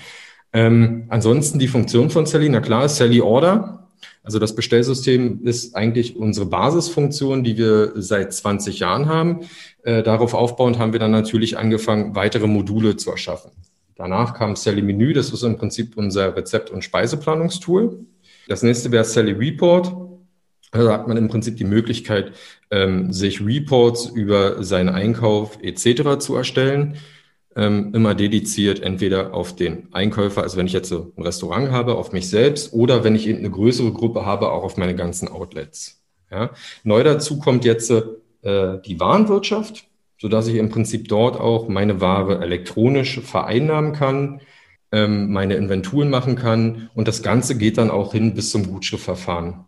Ähm, 0.53 1.07
ansonsten 1.09 1.59
die 1.59 1.69
Funktion 1.69 2.11
von 2.11 2.27
Sally, 2.27 2.49
na 2.49 2.61
klar, 2.61 2.89
Sally 2.89 3.21
Order. 3.21 3.89
Also 4.23 4.39
das 4.39 4.55
Bestellsystem 4.55 5.45
ist 5.45 5.75
eigentlich 5.75 6.17
unsere 6.17 6.47
Basisfunktion, 6.47 7.43
die 7.43 7.57
wir 7.57 7.93
seit 7.97 8.33
20 8.33 8.79
Jahren 8.79 9.09
haben. 9.09 9.41
Äh, 9.83 10.05
darauf 10.05 10.35
aufbauend 10.35 10.79
haben 10.79 10.93
wir 10.93 11.01
dann 11.01 11.11
natürlich 11.11 11.59
angefangen, 11.59 12.15
weitere 12.15 12.47
Module 12.47 12.97
zu 12.97 13.11
erschaffen. 13.11 13.51
Danach 13.97 14.35
kam 14.35 14.57
Sally 14.57 14.83
Menü, 14.83 15.13
das 15.13 15.31
ist 15.31 15.43
im 15.43 15.57
Prinzip 15.57 15.97
unser 15.97 16.37
Rezept- 16.37 16.71
und 16.71 16.85
Speiseplanungstool. 16.85 18.07
Das 18.47 18.63
nächste 18.63 18.93
wäre 18.93 19.05
Sally 19.05 19.33
Report. 19.33 19.93
Da 20.73 20.93
hat 20.93 21.09
man 21.09 21.17
im 21.17 21.29
Prinzip 21.29 21.57
die 21.57 21.65
Möglichkeit, 21.65 22.33
ähm, 22.71 23.13
sich 23.13 23.45
Reports 23.45 24.07
über 24.07 24.63
seinen 24.63 24.91
Einkauf 24.91 25.59
etc. 25.63 26.19
zu 26.19 26.37
erstellen 26.37 26.99
ähm, 27.57 27.93
immer 27.95 28.15
dediziert 28.15 28.83
entweder 28.83 29.35
auf 29.35 29.57
den 29.57 29.93
Einkäufer, 29.93 30.43
also 30.43 30.59
wenn 30.59 30.67
ich 30.67 30.75
jetzt 30.75 30.91
so 30.91 31.13
ein 31.17 31.23
Restaurant 31.23 31.71
habe, 31.71 31.97
auf 31.97 32.13
mich 32.13 32.29
selbst 32.29 32.73
oder 32.75 33.03
wenn 33.03 33.17
ich 33.17 33.27
eben 33.27 33.39
eine 33.39 33.51
größere 33.51 33.93
Gruppe 33.93 34.27
habe, 34.27 34.53
auch 34.53 34.63
auf 34.63 34.77
meine 34.77 34.95
ganzen 34.95 35.29
Outlets. 35.29 36.03
Ja. 36.31 36.51
Neu 36.85 37.03
dazu 37.03 37.39
kommt 37.39 37.65
jetzt 37.65 37.91
äh, 37.91 38.03
die 38.43 39.01
Warenwirtschaft, 39.01 39.85
so 40.19 40.29
dass 40.29 40.47
ich 40.47 40.57
im 40.57 40.71
Prinzip 40.71 41.09
dort 41.09 41.39
auch 41.39 41.69
meine 41.69 42.01
Ware 42.01 42.41
elektronisch 42.43 43.21
vereinnahmen 43.21 43.93
kann, 43.93 44.41
ähm, 44.93 45.33
meine 45.33 45.55
Inventuren 45.55 46.11
machen 46.11 46.37
kann 46.37 46.91
und 46.95 47.09
das 47.09 47.23
Ganze 47.23 47.59
geht 47.59 47.79
dann 47.79 47.91
auch 47.91 48.13
hin 48.13 48.35
bis 48.35 48.51
zum 48.51 48.67
Gutschriftverfahren. 48.67 49.65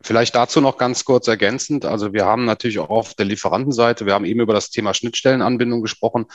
Vielleicht 0.00 0.36
dazu 0.36 0.60
noch 0.60 0.78
ganz 0.78 1.04
kurz 1.04 1.26
ergänzend. 1.26 1.84
Also 1.84 2.12
wir 2.12 2.24
haben 2.24 2.44
natürlich 2.44 2.78
auch 2.78 2.88
auf 2.88 3.14
der 3.14 3.26
Lieferantenseite, 3.26 4.06
wir 4.06 4.14
haben 4.14 4.24
eben 4.24 4.40
über 4.40 4.54
das 4.54 4.70
Thema 4.70 4.94
Schnittstellenanbindung 4.94 5.82
gesprochen. 5.82 6.26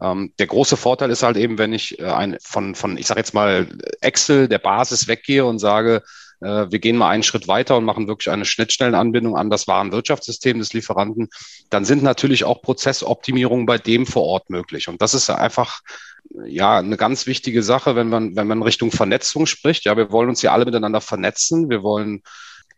Ähm, 0.00 0.32
der 0.38 0.48
große 0.48 0.76
Vorteil 0.76 1.10
ist 1.10 1.22
halt 1.22 1.36
eben, 1.36 1.56
wenn 1.58 1.72
ich 1.72 2.00
äh, 2.00 2.04
ein, 2.04 2.36
von, 2.42 2.74
von, 2.74 2.98
ich 2.98 3.06
sage 3.06 3.20
jetzt 3.20 3.34
mal, 3.34 3.68
Excel 4.00 4.48
der 4.48 4.58
Basis 4.58 5.06
weggehe 5.06 5.44
und 5.44 5.60
sage, 5.60 6.02
wir 6.42 6.78
gehen 6.78 6.96
mal 6.96 7.08
einen 7.08 7.22
Schritt 7.22 7.46
weiter 7.46 7.76
und 7.76 7.84
machen 7.84 8.08
wirklich 8.08 8.30
eine 8.30 8.44
Schnittstellenanbindung 8.44 9.36
an 9.36 9.48
das 9.48 9.68
Warenwirtschaftssystem 9.68 10.58
des 10.58 10.72
Lieferanten, 10.72 11.28
dann 11.70 11.84
sind 11.84 12.02
natürlich 12.02 12.44
auch 12.44 12.62
Prozessoptimierungen 12.62 13.66
bei 13.66 13.78
dem 13.78 14.06
vor 14.06 14.24
Ort 14.24 14.50
möglich. 14.50 14.88
Und 14.88 15.00
das 15.00 15.14
ist 15.14 15.30
einfach 15.30 15.80
ja 16.44 16.78
eine 16.78 16.96
ganz 16.96 17.26
wichtige 17.26 17.62
Sache, 17.62 17.96
wenn 17.96 18.08
man, 18.08 18.36
wenn 18.36 18.46
man 18.46 18.62
Richtung 18.62 18.90
Vernetzung 18.90 19.46
spricht. 19.46 19.84
Ja, 19.84 19.96
wir 19.96 20.10
wollen 20.10 20.28
uns 20.28 20.42
ja 20.42 20.52
alle 20.52 20.64
miteinander 20.64 21.00
vernetzen. 21.00 21.70
Wir 21.70 21.82
wollen 21.82 22.22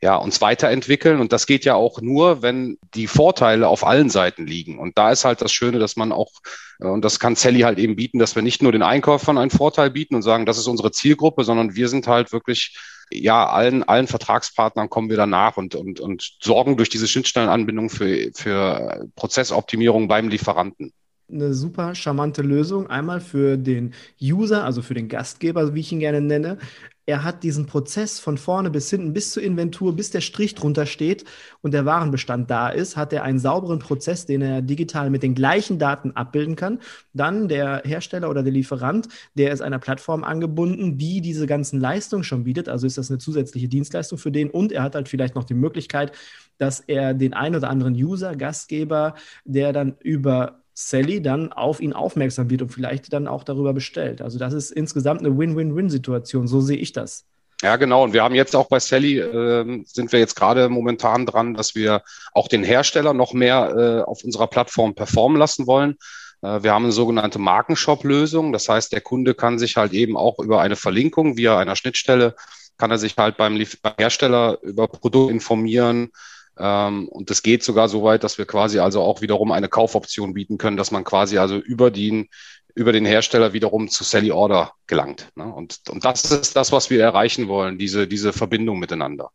ja, 0.04 0.16
uns 0.16 0.42
weiterentwickeln. 0.42 1.18
Und 1.18 1.32
das 1.32 1.46
geht 1.46 1.64
ja 1.64 1.76
auch 1.76 2.02
nur, 2.02 2.42
wenn 2.42 2.76
die 2.94 3.06
Vorteile 3.06 3.68
auf 3.68 3.86
allen 3.86 4.10
Seiten 4.10 4.46
liegen. 4.46 4.78
Und 4.78 4.98
da 4.98 5.10
ist 5.10 5.24
halt 5.24 5.40
das 5.40 5.50
Schöne, 5.50 5.78
dass 5.78 5.96
man 5.96 6.12
auch, 6.12 6.30
äh, 6.78 6.86
und 6.88 7.02
das 7.02 7.18
kann 7.18 7.36
Sally 7.36 7.60
halt 7.60 7.78
eben 7.78 7.96
bieten, 7.96 8.18
dass 8.18 8.36
wir 8.36 8.42
nicht 8.42 8.62
nur 8.62 8.70
den 8.70 8.82
Einkäufern 8.82 9.38
einen 9.38 9.50
Vorteil 9.50 9.88
bieten 9.90 10.14
und 10.14 10.20
sagen, 10.20 10.44
das 10.44 10.58
ist 10.58 10.66
unsere 10.66 10.92
Zielgruppe, 10.92 11.42
sondern 11.42 11.74
wir 11.74 11.88
sind 11.88 12.06
halt 12.06 12.32
wirklich, 12.34 12.76
ja, 13.10 13.46
allen, 13.48 13.82
allen 13.82 14.06
Vertragspartnern 14.06 14.90
kommen 14.90 15.08
wir 15.08 15.16
danach 15.16 15.56
und, 15.56 15.74
und, 15.74 16.00
und 16.00 16.36
sorgen 16.38 16.76
durch 16.76 16.90
diese 16.90 17.08
Schnittstellenanbindung 17.08 17.88
für, 17.88 18.30
für 18.34 19.08
Prozessoptimierung 19.16 20.06
beim 20.06 20.28
Lieferanten 20.28 20.92
eine 21.30 21.54
super 21.54 21.94
charmante 21.94 22.42
Lösung. 22.42 22.88
Einmal 22.88 23.20
für 23.20 23.56
den 23.56 23.94
User, 24.20 24.64
also 24.64 24.82
für 24.82 24.94
den 24.94 25.08
Gastgeber, 25.08 25.74
wie 25.74 25.80
ich 25.80 25.92
ihn 25.92 26.00
gerne 26.00 26.20
nenne, 26.20 26.58
er 27.06 27.22
hat 27.22 27.42
diesen 27.42 27.66
Prozess 27.66 28.18
von 28.18 28.38
vorne 28.38 28.70
bis 28.70 28.88
hinten, 28.88 29.12
bis 29.12 29.32
zur 29.32 29.42
Inventur, 29.42 29.94
bis 29.94 30.10
der 30.10 30.22
Strich 30.22 30.54
drunter 30.54 30.86
steht 30.86 31.24
und 31.60 31.74
der 31.74 31.84
Warenbestand 31.84 32.50
da 32.50 32.70
ist, 32.70 32.96
hat 32.96 33.12
er 33.12 33.24
einen 33.24 33.38
sauberen 33.38 33.78
Prozess, 33.78 34.24
den 34.24 34.40
er 34.40 34.62
digital 34.62 35.10
mit 35.10 35.22
den 35.22 35.34
gleichen 35.34 35.78
Daten 35.78 36.12
abbilden 36.12 36.56
kann. 36.56 36.80
Dann 37.12 37.48
der 37.48 37.82
Hersteller 37.84 38.30
oder 38.30 38.42
der 38.42 38.52
Lieferant, 38.52 39.08
der 39.34 39.52
ist 39.52 39.60
einer 39.60 39.78
Plattform 39.78 40.24
angebunden, 40.24 40.96
die 40.96 41.20
diese 41.20 41.46
ganzen 41.46 41.78
Leistungen 41.78 42.24
schon 42.24 42.44
bietet. 42.44 42.70
Also 42.70 42.86
ist 42.86 42.96
das 42.96 43.10
eine 43.10 43.18
zusätzliche 43.18 43.68
Dienstleistung 43.68 44.16
für 44.16 44.32
den 44.32 44.48
und 44.48 44.72
er 44.72 44.82
hat 44.82 44.94
halt 44.94 45.08
vielleicht 45.10 45.34
noch 45.34 45.44
die 45.44 45.54
Möglichkeit, 45.54 46.12
dass 46.56 46.80
er 46.80 47.12
den 47.12 47.34
ein 47.34 47.54
oder 47.54 47.68
anderen 47.68 47.94
User, 47.94 48.34
Gastgeber, 48.34 49.14
der 49.44 49.74
dann 49.74 49.96
über 50.00 50.63
Sally 50.74 51.22
dann 51.22 51.52
auf 51.52 51.80
ihn 51.80 51.92
aufmerksam 51.92 52.50
wird 52.50 52.62
und 52.62 52.68
vielleicht 52.68 53.12
dann 53.12 53.28
auch 53.28 53.44
darüber 53.44 53.72
bestellt. 53.72 54.20
Also 54.20 54.38
das 54.38 54.52
ist 54.52 54.72
insgesamt 54.72 55.20
eine 55.20 55.38
Win-Win-Win-Situation. 55.38 56.48
So 56.48 56.60
sehe 56.60 56.76
ich 56.76 56.92
das. 56.92 57.24
Ja, 57.62 57.76
genau. 57.76 58.02
Und 58.02 58.12
wir 58.12 58.24
haben 58.24 58.34
jetzt 58.34 58.56
auch 58.56 58.68
bei 58.68 58.80
Sally, 58.80 59.18
äh, 59.18 59.84
sind 59.86 60.12
wir 60.12 60.18
jetzt 60.18 60.34
gerade 60.34 60.68
momentan 60.68 61.24
dran, 61.24 61.54
dass 61.54 61.74
wir 61.74 62.02
auch 62.32 62.48
den 62.48 62.64
Hersteller 62.64 63.14
noch 63.14 63.32
mehr 63.32 63.74
äh, 63.76 64.02
auf 64.02 64.24
unserer 64.24 64.48
Plattform 64.48 64.94
performen 64.94 65.38
lassen 65.38 65.66
wollen. 65.66 65.96
Äh, 66.42 66.62
wir 66.62 66.72
haben 66.72 66.84
eine 66.84 66.92
sogenannte 66.92 67.38
Markenshop-Lösung. 67.38 68.52
Das 68.52 68.68
heißt, 68.68 68.92
der 68.92 69.00
Kunde 69.00 69.34
kann 69.34 69.58
sich 69.58 69.76
halt 69.76 69.92
eben 69.92 70.16
auch 70.16 70.40
über 70.40 70.60
eine 70.60 70.76
Verlinkung 70.76 71.36
via 71.36 71.56
einer 71.56 71.76
Schnittstelle, 71.76 72.34
kann 72.76 72.90
er 72.90 72.98
sich 72.98 73.16
halt 73.16 73.36
beim, 73.36 73.64
beim 73.82 73.94
Hersteller 73.96 74.58
über 74.62 74.88
Produkt 74.88 75.30
informieren, 75.30 76.10
und 76.56 77.30
das 77.30 77.42
geht 77.42 77.64
sogar 77.64 77.88
so 77.88 78.02
weit, 78.04 78.22
dass 78.22 78.38
wir 78.38 78.46
quasi 78.46 78.78
also 78.78 79.02
auch 79.02 79.20
wiederum 79.20 79.50
eine 79.52 79.68
Kaufoption 79.68 80.34
bieten 80.34 80.58
können, 80.58 80.76
dass 80.76 80.90
man 80.90 81.02
quasi 81.04 81.38
also 81.38 81.56
über 81.56 81.90
den, 81.90 82.28
über 82.74 82.92
den 82.92 83.04
Hersteller 83.04 83.52
wiederum 83.52 83.88
zu 83.88 84.04
Sally 84.04 84.30
Order 84.30 84.72
gelangt. 84.86 85.30
Ne? 85.34 85.44
Und, 85.44 85.80
und 85.90 86.04
das 86.04 86.24
ist 86.30 86.54
das, 86.54 86.70
was 86.70 86.90
wir 86.90 87.00
erreichen 87.02 87.48
wollen, 87.48 87.78
diese, 87.78 88.06
diese 88.06 88.32
Verbindung 88.32 88.78
miteinander 88.78 89.30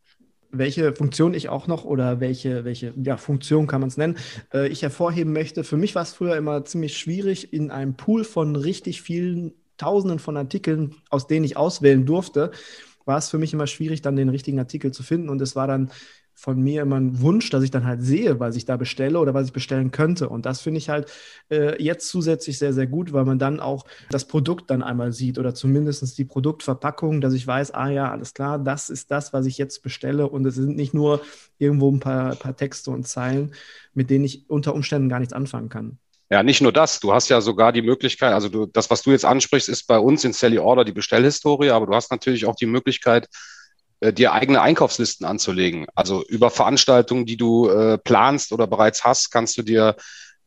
welche 0.51 0.93
Funktion 0.93 1.33
ich 1.33 1.49
auch 1.49 1.67
noch 1.67 1.85
oder 1.85 2.19
welche, 2.19 2.65
welche 2.65 2.93
ja, 3.03 3.17
Funktion 3.17 3.67
kann 3.67 3.81
man 3.81 3.89
es 3.89 3.97
nennen, 3.97 4.17
äh, 4.53 4.67
ich 4.67 4.81
hervorheben 4.81 5.31
möchte. 5.31 5.63
Für 5.63 5.77
mich 5.77 5.95
war 5.95 6.01
es 6.01 6.13
früher 6.13 6.35
immer 6.37 6.65
ziemlich 6.65 6.97
schwierig, 6.97 7.53
in 7.53 7.71
einem 7.71 7.95
Pool 7.95 8.23
von 8.23 8.55
richtig 8.55 9.01
vielen 9.01 9.53
Tausenden 9.77 10.19
von 10.19 10.37
Artikeln, 10.37 10.95
aus 11.09 11.27
denen 11.27 11.45
ich 11.45 11.55
auswählen 11.55 12.05
durfte, 12.05 12.51
war 13.05 13.17
es 13.17 13.29
für 13.29 13.37
mich 13.37 13.53
immer 13.53 13.67
schwierig, 13.67 14.01
dann 14.01 14.15
den 14.15 14.29
richtigen 14.29 14.59
Artikel 14.59 14.91
zu 14.91 15.03
finden. 15.03 15.29
Und 15.29 15.41
es 15.41 15.55
war 15.55 15.67
dann 15.67 15.91
von 16.39 16.61
mir 16.61 16.83
immer 16.83 16.95
ein 16.95 17.19
Wunsch, 17.19 17.49
dass 17.49 17.63
ich 17.63 17.71
dann 17.71 17.85
halt 17.85 18.01
sehe, 18.01 18.39
was 18.39 18.55
ich 18.55 18.63
da 18.63 18.77
bestelle 18.77 19.19
oder 19.19 19.33
was 19.33 19.47
ich 19.47 19.53
bestellen 19.53 19.91
könnte. 19.91 20.29
Und 20.29 20.45
das 20.45 20.61
finde 20.61 20.77
ich 20.77 20.87
halt 20.87 21.11
äh, 21.51 21.81
jetzt 21.83 22.07
zusätzlich 22.07 22.57
sehr, 22.57 22.71
sehr 22.71 22.87
gut, 22.87 23.11
weil 23.11 23.25
man 23.25 23.39
dann 23.39 23.59
auch 23.59 23.85
das 24.09 24.25
Produkt 24.25 24.69
dann 24.69 24.81
einmal 24.81 25.11
sieht 25.11 25.37
oder 25.37 25.53
zumindest 25.53 26.17
die 26.17 26.23
Produktverpackung, 26.23 27.19
dass 27.19 27.33
ich 27.33 27.45
weiß, 27.45 27.71
ah 27.71 27.89
ja, 27.89 28.09
alles 28.09 28.33
klar, 28.33 28.57
das 28.57 28.89
ist 28.89 29.11
das, 29.11 29.33
was 29.33 29.45
ich 29.47 29.57
jetzt 29.57 29.83
bestelle. 29.83 30.29
Und 30.29 30.45
es 30.45 30.55
sind 30.55 30.77
nicht 30.77 30.93
nur 30.93 31.21
irgendwo 31.57 31.91
ein 31.91 31.99
paar, 31.99 32.35
paar 32.35 32.55
Texte 32.55 32.91
und 32.91 33.05
Zeilen, 33.05 33.53
mit 33.93 34.09
denen 34.09 34.23
ich 34.23 34.49
unter 34.49 34.73
Umständen 34.73 35.09
gar 35.09 35.19
nichts 35.19 35.33
anfangen 35.33 35.67
kann. 35.67 35.99
Ja, 36.31 36.41
nicht 36.43 36.61
nur 36.61 36.71
das. 36.71 37.01
Du 37.01 37.11
hast 37.11 37.27
ja 37.27 37.41
sogar 37.41 37.73
die 37.73 37.81
Möglichkeit, 37.81 38.33
also 38.33 38.47
du, 38.47 38.65
das, 38.65 38.89
was 38.89 39.01
du 39.01 39.11
jetzt 39.11 39.25
ansprichst, 39.25 39.67
ist 39.67 39.87
bei 39.87 39.99
uns 39.99 40.23
in 40.23 40.31
Sally 40.31 40.59
Order 40.59 40.85
die 40.85 40.93
Bestellhistorie, 40.93 41.71
aber 41.71 41.87
du 41.87 41.93
hast 41.93 42.11
natürlich 42.11 42.45
auch 42.45 42.55
die 42.55 42.67
Möglichkeit, 42.67 43.27
äh, 43.99 44.13
dir 44.13 44.33
eigene 44.33 44.61
Einkaufslisten 44.61 45.25
anzulegen. 45.25 45.87
Also 45.95 46.23
über 46.27 46.49
Veranstaltungen, 46.49 47.25
die 47.25 47.37
du 47.37 47.69
äh, 47.69 47.97
planst 47.97 48.51
oder 48.51 48.67
bereits 48.67 49.03
hast, 49.03 49.31
kannst 49.31 49.57
du 49.57 49.61
dir 49.61 49.95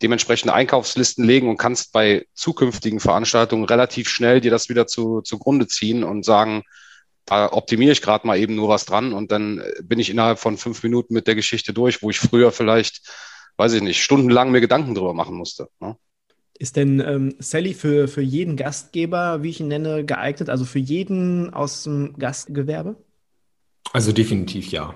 dementsprechende 0.02 0.54
Einkaufslisten 0.54 1.24
legen 1.24 1.48
und 1.48 1.58
kannst 1.58 1.92
bei 1.92 2.26
zukünftigen 2.34 2.98
Veranstaltungen 2.98 3.64
relativ 3.64 4.08
schnell 4.08 4.40
dir 4.40 4.50
das 4.50 4.68
wieder 4.68 4.86
zu, 4.86 5.20
zugrunde 5.20 5.68
ziehen 5.68 6.02
und 6.02 6.24
sagen, 6.24 6.64
da 7.24 7.52
optimiere 7.52 7.92
ich 7.92 8.02
gerade 8.02 8.26
mal 8.26 8.38
eben 8.38 8.56
nur 8.56 8.68
was 8.68 8.84
dran 8.84 9.12
und 9.12 9.30
dann 9.30 9.58
äh, 9.58 9.82
bin 9.82 10.00
ich 10.00 10.10
innerhalb 10.10 10.38
von 10.38 10.56
fünf 10.56 10.82
Minuten 10.82 11.14
mit 11.14 11.26
der 11.26 11.34
Geschichte 11.34 11.72
durch, 11.72 12.02
wo 12.02 12.10
ich 12.10 12.18
früher 12.18 12.52
vielleicht, 12.52 13.08
weiß 13.58 13.74
ich 13.74 13.82
nicht, 13.82 14.02
stundenlang 14.02 14.50
mir 14.50 14.60
Gedanken 14.60 14.94
drüber 14.94 15.14
machen 15.14 15.36
musste. 15.36 15.68
Ne? 15.78 15.96
Ist 16.58 16.76
denn 16.76 17.00
ähm, 17.00 17.34
Sally 17.38 17.74
für, 17.74 18.08
für 18.08 18.22
jeden 18.22 18.56
Gastgeber, 18.56 19.42
wie 19.42 19.50
ich 19.50 19.60
ihn 19.60 19.68
nenne, 19.68 20.04
geeignet, 20.04 20.48
also 20.48 20.64
für 20.64 20.78
jeden 20.78 21.52
aus 21.52 21.84
dem 21.84 22.14
Gastgewerbe? 22.18 22.96
Also 23.92 24.12
definitiv 24.12 24.70
ja. 24.70 24.94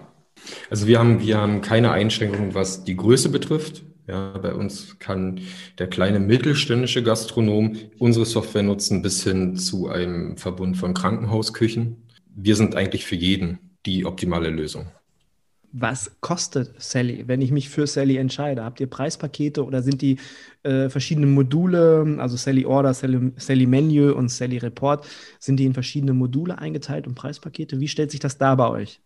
Also 0.71 0.87
wir 0.87 0.99
haben, 0.99 1.21
wir 1.21 1.39
haben 1.39 1.61
keine 1.61 1.91
Einschränkungen, 1.93 2.55
was 2.55 2.85
die 2.85 2.97
Größe 2.97 3.29
betrifft. 3.29 3.83
Ja, 4.07 4.39
bei 4.39 4.55
uns 4.55 4.99
kann 5.01 5.41
der 5.79 5.89
kleine 5.89 6.21
mittelständische 6.21 7.03
Gastronom 7.03 7.77
unsere 7.99 8.25
Software 8.25 8.63
nutzen 8.63 9.03
bis 9.03 9.25
hin 9.25 9.57
zu 9.57 9.89
einem 9.89 10.37
Verbund 10.37 10.77
von 10.77 10.95
Krankenhausküchen. 10.95 12.07
Wir 12.35 12.55
sind 12.55 12.77
eigentlich 12.77 13.05
für 13.05 13.17
jeden 13.17 13.59
die 13.85 14.07
optimale 14.07 14.51
Lösung. 14.51 14.87
Was 15.73 16.11
kostet 16.21 16.75
Sally, 16.79 17.25
wenn 17.27 17.41
ich 17.43 17.51
mich 17.51 17.69
für 17.69 17.87
Sally 17.87 18.17
entscheide? 18.17 18.65
Habt 18.65 18.81
ihr 18.81 18.87
Preispakete 18.87 19.65
oder 19.65 19.83
sind 19.83 20.03
die 20.03 20.19
äh, 20.63 20.89
verschiedene 20.89 21.27
Module, 21.27 22.17
also 22.19 22.37
Sally 22.37 22.65
Order, 22.65 22.95
Sally, 22.95 23.33
Sally 23.37 23.67
Menu 23.67 24.13
und 24.13 24.31
Sally 24.31 24.59
Report, 24.59 25.07
sind 25.39 25.59
die 25.59 25.67
in 25.67 25.75
verschiedene 25.75 26.13
Module 26.15 26.59
eingeteilt 26.59 27.07
und 27.07 27.15
Preispakete? 27.15 27.81
Wie 27.81 27.89
stellt 27.89 28.11
sich 28.11 28.21
das 28.21 28.39
da 28.39 28.55
bei 28.55 28.69
euch? 28.69 29.01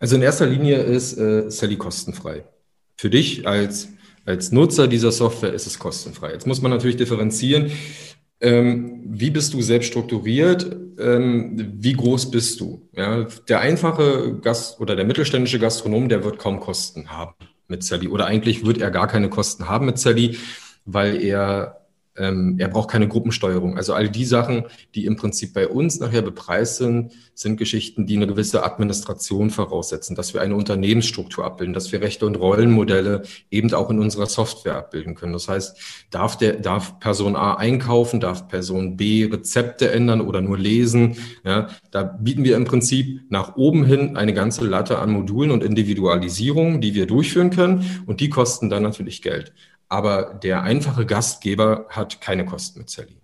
Also 0.00 0.16
in 0.16 0.22
erster 0.22 0.46
Linie 0.46 0.78
ist 0.78 1.18
äh, 1.18 1.50
Sally 1.50 1.76
kostenfrei. 1.76 2.44
Für 2.96 3.10
dich 3.10 3.46
als 3.46 3.88
als 4.26 4.52
Nutzer 4.52 4.88
dieser 4.88 5.12
Software 5.12 5.52
ist 5.52 5.66
es 5.66 5.78
kostenfrei. 5.78 6.32
Jetzt 6.32 6.46
muss 6.46 6.62
man 6.62 6.70
natürlich 6.70 6.96
differenzieren. 6.96 7.70
Ähm, 8.40 9.02
wie 9.06 9.30
bist 9.30 9.52
du 9.54 9.62
selbst 9.62 9.88
strukturiert? 9.88 10.76
Ähm, 10.98 11.74
wie 11.78 11.92
groß 11.92 12.30
bist 12.30 12.60
du? 12.60 12.88
Ja, 12.92 13.26
der 13.48 13.60
einfache 13.60 14.38
Gast 14.40 14.80
oder 14.80 14.96
der 14.96 15.04
mittelständische 15.04 15.58
Gastronom, 15.58 16.08
der 16.08 16.24
wird 16.24 16.38
kaum 16.38 16.60
Kosten 16.60 17.10
haben 17.10 17.34
mit 17.68 17.82
Sally. 17.82 18.08
Oder 18.08 18.26
eigentlich 18.26 18.64
wird 18.64 18.78
er 18.78 18.90
gar 18.90 19.08
keine 19.08 19.28
Kosten 19.28 19.68
haben 19.68 19.86
mit 19.86 19.98
Sally, 19.98 20.38
weil 20.84 21.22
er 21.22 21.83
ähm, 22.16 22.56
er 22.58 22.68
braucht 22.68 22.90
keine 22.90 23.08
Gruppensteuerung. 23.08 23.76
Also 23.76 23.94
all 23.94 24.08
die 24.08 24.24
Sachen, 24.24 24.64
die 24.94 25.06
im 25.06 25.16
Prinzip 25.16 25.52
bei 25.52 25.68
uns 25.68 25.98
nachher 25.98 26.22
bepreist 26.22 26.76
sind, 26.76 27.12
sind 27.34 27.56
Geschichten, 27.56 28.06
die 28.06 28.16
eine 28.16 28.26
gewisse 28.26 28.64
Administration 28.64 29.50
voraussetzen, 29.50 30.14
dass 30.14 30.34
wir 30.34 30.40
eine 30.40 30.54
Unternehmensstruktur 30.54 31.44
abbilden, 31.44 31.74
dass 31.74 31.90
wir 31.90 32.00
Rechte 32.00 32.26
und 32.26 32.36
Rollenmodelle 32.36 33.22
eben 33.50 33.72
auch 33.74 33.90
in 33.90 33.98
unserer 33.98 34.26
Software 34.26 34.76
abbilden 34.76 35.16
können. 35.16 35.32
Das 35.32 35.48
heißt, 35.48 35.76
darf 36.10 36.38
der, 36.38 36.54
darf 36.54 37.00
Person 37.00 37.34
A 37.34 37.54
einkaufen, 37.54 38.20
darf 38.20 38.46
Person 38.46 38.96
B 38.96 39.24
Rezepte 39.24 39.90
ändern 39.90 40.20
oder 40.20 40.40
nur 40.40 40.58
lesen? 40.58 41.16
Ja, 41.44 41.68
da 41.90 42.04
bieten 42.04 42.44
wir 42.44 42.56
im 42.56 42.64
Prinzip 42.64 43.22
nach 43.30 43.56
oben 43.56 43.84
hin 43.84 44.16
eine 44.16 44.34
ganze 44.34 44.64
Latte 44.64 45.00
an 45.00 45.10
Modulen 45.10 45.50
und 45.50 45.64
Individualisierungen, 45.64 46.80
die 46.80 46.94
wir 46.94 47.06
durchführen 47.06 47.50
können 47.50 48.04
und 48.06 48.20
die 48.20 48.30
kosten 48.30 48.70
dann 48.70 48.84
natürlich 48.84 49.22
Geld 49.22 49.52
aber 49.88 50.34
der 50.34 50.62
einfache 50.62 51.06
Gastgeber 51.06 51.86
hat 51.88 52.20
keine 52.20 52.44
Kosten 52.44 52.80
mit 52.80 52.90
Sally. 52.90 53.20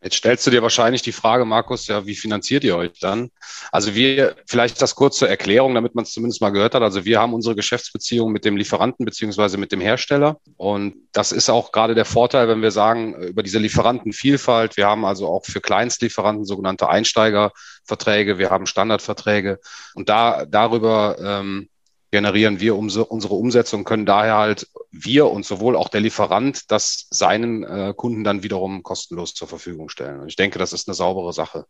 Jetzt 0.00 0.14
stellst 0.14 0.46
du 0.46 0.52
dir 0.52 0.62
wahrscheinlich 0.62 1.02
die 1.02 1.10
Frage, 1.10 1.44
Markus, 1.44 1.88
ja, 1.88 2.06
wie 2.06 2.14
finanziert 2.14 2.62
ihr 2.62 2.76
euch 2.76 3.00
dann? 3.00 3.30
Also 3.72 3.96
wir, 3.96 4.36
vielleicht 4.46 4.80
das 4.80 4.94
kurz 4.94 5.18
zur 5.18 5.28
Erklärung, 5.28 5.74
damit 5.74 5.96
man 5.96 6.04
es 6.04 6.12
zumindest 6.12 6.40
mal 6.40 6.50
gehört 6.50 6.76
hat. 6.76 6.82
Also 6.82 7.04
wir 7.04 7.18
haben 7.18 7.34
unsere 7.34 7.56
Geschäftsbeziehung 7.56 8.30
mit 8.30 8.44
dem 8.44 8.56
Lieferanten 8.56 9.04
beziehungsweise 9.04 9.58
mit 9.58 9.72
dem 9.72 9.80
Hersteller. 9.80 10.38
Und 10.56 10.94
das 11.10 11.32
ist 11.32 11.50
auch 11.50 11.72
gerade 11.72 11.96
der 11.96 12.04
Vorteil, 12.04 12.46
wenn 12.46 12.62
wir 12.62 12.70
sagen, 12.70 13.14
über 13.14 13.42
diese 13.42 13.58
Lieferantenvielfalt. 13.58 14.76
Wir 14.76 14.86
haben 14.86 15.04
also 15.04 15.26
auch 15.26 15.44
für 15.44 15.60
Kleinstlieferanten 15.60 16.44
sogenannte 16.44 16.88
Einsteigerverträge. 16.88 18.38
Wir 18.38 18.50
haben 18.50 18.66
Standardverträge. 18.66 19.58
Und 19.94 20.08
da, 20.08 20.46
darüber, 20.46 21.16
ähm, 21.20 21.68
generieren 22.10 22.60
wir 22.60 22.76
unsere 22.76 23.34
Umsätze 23.34 23.76
und 23.76 23.84
können 23.84 24.06
daher 24.06 24.36
halt 24.36 24.66
wir 24.90 25.26
und 25.26 25.44
sowohl 25.44 25.76
auch 25.76 25.88
der 25.88 26.00
Lieferant 26.00 26.70
das 26.70 27.06
seinen 27.10 27.64
äh, 27.64 27.92
Kunden 27.96 28.24
dann 28.24 28.42
wiederum 28.42 28.82
kostenlos 28.82 29.34
zur 29.34 29.48
Verfügung 29.48 29.88
stellen. 29.88 30.20
Und 30.20 30.28
ich 30.28 30.36
denke, 30.36 30.58
das 30.58 30.72
ist 30.72 30.88
eine 30.88 30.94
saubere 30.94 31.32
Sache. 31.32 31.66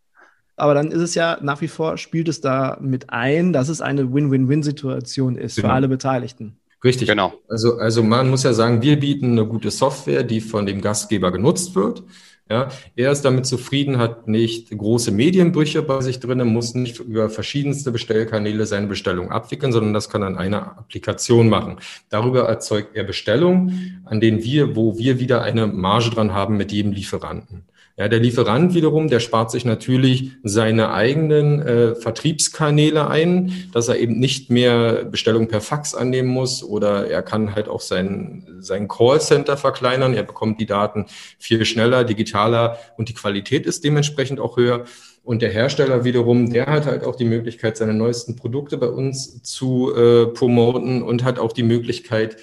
Aber 0.57 0.74
dann 0.74 0.90
ist 0.90 1.01
es 1.01 1.14
ja 1.14 1.38
nach 1.40 1.61
wie 1.61 1.68
vor, 1.68 1.98
spielt 1.98 2.29
es 2.29 2.40
da 2.40 2.79
mit 2.81 3.11
ein, 3.11 3.53
dass 3.53 3.68
es 3.68 3.81
eine 3.81 4.12
Win-Win-Win-Situation 4.12 5.37
ist 5.37 5.57
genau. 5.57 5.68
für 5.68 5.74
alle 5.74 5.88
Beteiligten. 5.88 6.59
Richtig. 6.83 7.09
Genau. 7.09 7.33
Also, 7.48 7.79
also 7.79 8.03
man 8.03 8.31
muss 8.31 8.44
ja 8.44 8.53
sagen, 8.53 8.83
wir 8.83 8.98
bieten 8.98 9.33
eine 9.33 9.46
gute 9.46 9.70
Software, 9.70 10.22
die 10.22 10.40
von 10.40 10.66
dem 10.66 10.81
Gastgeber 10.81 11.33
genutzt 11.33 11.74
wird. 11.74 12.05
Ja, 12.50 12.68
er 12.96 13.12
ist 13.12 13.22
damit 13.22 13.44
zufrieden, 13.44 13.98
hat 13.98 14.26
nicht 14.26 14.70
große 14.70 15.11
Medienbrüche 15.11 15.82
bei 15.82 16.00
sich 16.00 16.18
drin, 16.18 16.46
muss 16.46 16.74
nicht 16.74 16.98
über 16.98 17.28
verschiedenste 17.28 17.92
Bestellkanäle 17.92 18.64
seine 18.64 18.87
Bestellung 18.87 19.30
abwickeln, 19.30 19.70
sondern 19.70 19.92
das 19.92 20.08
kann 20.08 20.22
an 20.22 20.38
einer 20.38 20.78
Applikation 20.78 21.50
machen. 21.50 21.76
Darüber 22.08 22.48
erzeugt 22.48 22.96
er 22.96 23.04
Bestellungen, 23.04 24.02
an 24.06 24.20
denen 24.20 24.42
wir, 24.42 24.76
wo 24.76 24.96
wir 24.96 25.20
wieder 25.20 25.42
eine 25.42 25.66
Marge 25.66 26.08
dran 26.08 26.32
haben 26.32 26.56
mit 26.56 26.72
jedem 26.72 26.92
Lieferanten. 26.92 27.64
Ja, 27.98 28.06
der 28.06 28.20
Lieferant 28.20 28.74
wiederum, 28.74 29.08
der 29.08 29.18
spart 29.18 29.50
sich 29.50 29.64
natürlich 29.64 30.30
seine 30.44 30.92
eigenen 30.92 31.61
äh, 31.61 31.94
Vertriebskanäle 31.96 33.08
ein, 33.08 33.68
dass 33.72 33.88
er 33.88 33.98
eben 33.98 34.20
nicht 34.20 34.50
mehr 34.50 35.04
Bestellungen 35.04 35.48
per 35.48 35.61
Fax 35.61 35.96
annehmen 35.96 36.28
muss 36.28 36.62
oder 36.62 37.11
er 37.11 37.22
kann 37.22 37.56
halt 37.56 37.68
auch 37.68 37.80
sein, 37.80 38.46
sein 38.61 38.87
Callcenter 38.87 39.56
verkleinern. 39.56 40.14
Er 40.14 40.22
bekommt 40.22 40.61
die 40.61 40.66
Daten 40.66 41.06
viel 41.40 41.64
schneller, 41.64 42.04
digitaler 42.04 42.78
und 42.96 43.08
die 43.08 43.14
Qualität 43.14 43.66
ist 43.66 43.82
dementsprechend 43.82 44.38
auch 44.38 44.56
höher. 44.56 44.84
Und 45.24 45.42
der 45.42 45.50
Hersteller 45.50 46.04
wiederum, 46.04 46.52
der 46.52 46.66
hat 46.66 46.87
halt 46.87 47.02
auch 47.02 47.16
die 47.16 47.24
Möglichkeit, 47.24 47.76
seine 47.76 47.94
neuesten 47.94 48.37
Produkte 48.37 48.78
bei 48.78 48.90
uns 48.90 49.42
zu 49.42 49.92
äh, 49.92 50.26
promoten 50.26 51.02
und 51.02 51.24
hat 51.24 51.40
auch 51.40 51.52
die 51.52 51.64
Möglichkeit, 51.64 52.37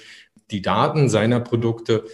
die 0.50 0.60
Daten 0.60 1.08
seiner 1.08 1.40
Produkte 1.40 2.04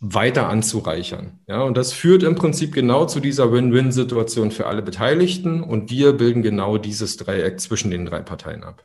weiter 0.00 0.48
anzureichern. 0.48 1.40
Ja, 1.48 1.62
und 1.62 1.76
das 1.76 1.92
führt 1.92 2.22
im 2.22 2.36
Prinzip 2.36 2.72
genau 2.72 3.06
zu 3.06 3.20
dieser 3.20 3.52
Win-Win-Situation 3.52 4.50
für 4.50 4.66
alle 4.66 4.82
Beteiligten 4.82 5.62
und 5.62 5.90
wir 5.90 6.12
bilden 6.12 6.42
genau 6.42 6.78
dieses 6.78 7.16
Dreieck 7.16 7.60
zwischen 7.60 7.90
den 7.90 8.04
drei 8.04 8.20
Parteien 8.20 8.62
ab. 8.62 8.84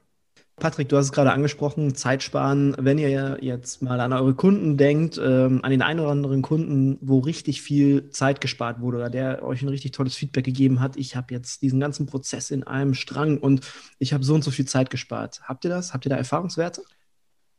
Patrick, 0.58 0.88
du 0.88 0.97
hast 0.97 1.06
es 1.06 1.12
gerade 1.12 1.32
angesprochen, 1.32 1.95
Zeitsparen. 1.95 2.76
Wenn 2.80 2.99
ihr 2.99 3.39
jetzt 3.41 3.82
mal 3.82 3.99
an 3.99 4.13
eure 4.13 4.36
Kunden 4.36 4.78
denkt, 4.78 5.19
ähm, 5.21 5.60
an 5.63 5.71
den 5.71 5.82
einen 5.82 5.99
oder 5.99 6.12
anderen 6.12 6.43
Kunden, 6.43 6.97
wo 7.02 7.19
richtig 7.19 7.62
viel 7.62 8.10
Zeit 8.12 8.39
gespart 8.39 8.80
wurde 8.80 8.97
oder 8.97 9.10
der 9.10 9.43
euch 9.43 9.63
ein 9.63 9.69
richtig 9.69 9.91
tolles 9.91 10.15
Feedback 10.15 10.45
gegeben 10.45 10.80
hat, 10.80 10.95
ich 10.95 11.15
habe 11.15 11.34
jetzt 11.34 11.63
diesen 11.63 11.80
ganzen 11.80 12.06
Prozess 12.06 12.52
in 12.52 12.63
einem 12.63 12.93
Strang 12.93 13.39
und 13.39 13.62
ich 13.97 14.13
habe 14.13 14.23
so 14.23 14.36
und 14.36 14.43
so 14.43 14.52
viel 14.52 14.65
Zeit 14.65 14.91
gespart. 14.91 15.41
Habt 15.43 15.65
ihr 15.65 15.69
das? 15.69 15.93
Habt 15.93 16.06
ihr 16.06 16.10
da 16.10 16.17
Erfahrungswerte? 16.17 16.84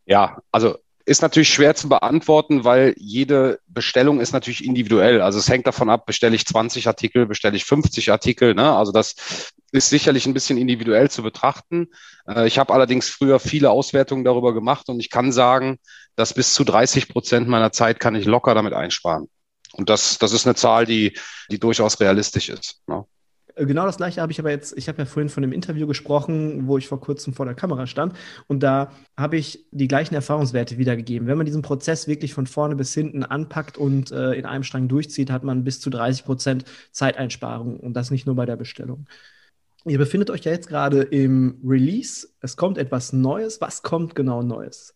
Ja, 0.06 0.40
also 0.52 0.78
ist 1.06 1.22
natürlich 1.22 1.52
schwer 1.52 1.74
zu 1.74 1.88
beantworten, 1.88 2.64
weil 2.64 2.94
jede 2.96 3.60
Bestellung 3.66 4.20
ist 4.20 4.32
natürlich 4.32 4.64
individuell. 4.64 5.20
Also 5.20 5.38
es 5.38 5.48
hängt 5.48 5.66
davon 5.66 5.90
ab, 5.90 6.06
bestelle 6.06 6.34
ich 6.34 6.46
20 6.46 6.86
Artikel, 6.86 7.26
bestelle 7.26 7.56
ich 7.56 7.64
50 7.64 8.10
Artikel. 8.10 8.54
Ne? 8.54 8.74
Also 8.74 8.90
das 8.90 9.14
ist 9.72 9.90
sicherlich 9.90 10.26
ein 10.26 10.34
bisschen 10.34 10.56
individuell 10.56 11.10
zu 11.10 11.22
betrachten. 11.22 11.88
Äh, 12.26 12.46
ich 12.46 12.58
habe 12.58 12.72
allerdings 12.72 13.10
früher 13.10 13.38
viele 13.38 13.70
Auswertungen 13.70 14.24
darüber 14.24 14.54
gemacht 14.54 14.88
und 14.88 14.98
ich 14.98 15.10
kann 15.10 15.30
sagen, 15.30 15.78
dass 16.16 16.32
bis 16.32 16.54
zu 16.54 16.64
30 16.64 17.08
Prozent 17.08 17.48
meiner 17.48 17.72
Zeit 17.72 18.00
kann 18.00 18.14
ich 18.14 18.24
locker 18.24 18.54
damit 18.54 18.72
einsparen. 18.72 19.28
Und 19.72 19.90
das, 19.90 20.18
das 20.18 20.32
ist 20.32 20.46
eine 20.46 20.54
Zahl, 20.54 20.86
die, 20.86 21.18
die 21.50 21.58
durchaus 21.58 22.00
realistisch 22.00 22.48
ist. 22.48 22.80
Ne? 22.86 23.04
Äh, 23.54 23.66
genau 23.66 23.86
das 23.86 23.96
gleiche 23.96 24.20
habe 24.20 24.32
ich 24.32 24.38
aber 24.38 24.50
jetzt, 24.50 24.76
ich 24.76 24.88
habe 24.88 24.98
ja 24.98 25.04
vorhin 25.06 25.28
von 25.28 25.42
dem 25.42 25.52
Interview 25.52 25.86
gesprochen, 25.86 26.66
wo 26.66 26.78
ich 26.78 26.88
vor 26.88 27.00
kurzem 27.00 27.34
vor 27.34 27.46
der 27.46 27.54
Kamera 27.54 27.86
stand 27.86 28.14
und 28.46 28.62
da 28.62 28.92
habe 29.16 29.36
ich 29.36 29.64
die 29.70 29.88
gleichen 29.88 30.14
Erfahrungswerte 30.14 30.78
wiedergegeben. 30.78 31.28
Wenn 31.28 31.36
man 31.36 31.46
diesen 31.46 31.62
Prozess 31.62 32.06
wirklich 32.08 32.34
von 32.34 32.46
vorne 32.46 32.76
bis 32.76 32.94
hinten 32.94 33.22
anpackt 33.22 33.78
und 33.78 34.10
äh, 34.12 34.32
in 34.32 34.46
einem 34.46 34.64
Strang 34.64 34.88
durchzieht, 34.88 35.30
hat 35.30 35.44
man 35.44 35.64
bis 35.64 35.80
zu 35.80 35.90
30 35.90 36.24
Prozent 36.24 36.64
Zeiteinsparung 36.92 37.78
und 37.80 37.94
das 37.94 38.10
nicht 38.10 38.26
nur 38.26 38.36
bei 38.36 38.46
der 38.46 38.56
Bestellung. 38.56 39.06
Ihr 39.86 39.98
befindet 39.98 40.30
euch 40.30 40.44
ja 40.44 40.52
jetzt 40.52 40.68
gerade 40.68 41.02
im 41.02 41.60
Release. 41.62 42.28
Es 42.40 42.56
kommt 42.56 42.78
etwas 42.78 43.12
Neues. 43.12 43.60
Was 43.60 43.82
kommt 43.82 44.14
genau 44.14 44.42
Neues? 44.42 44.94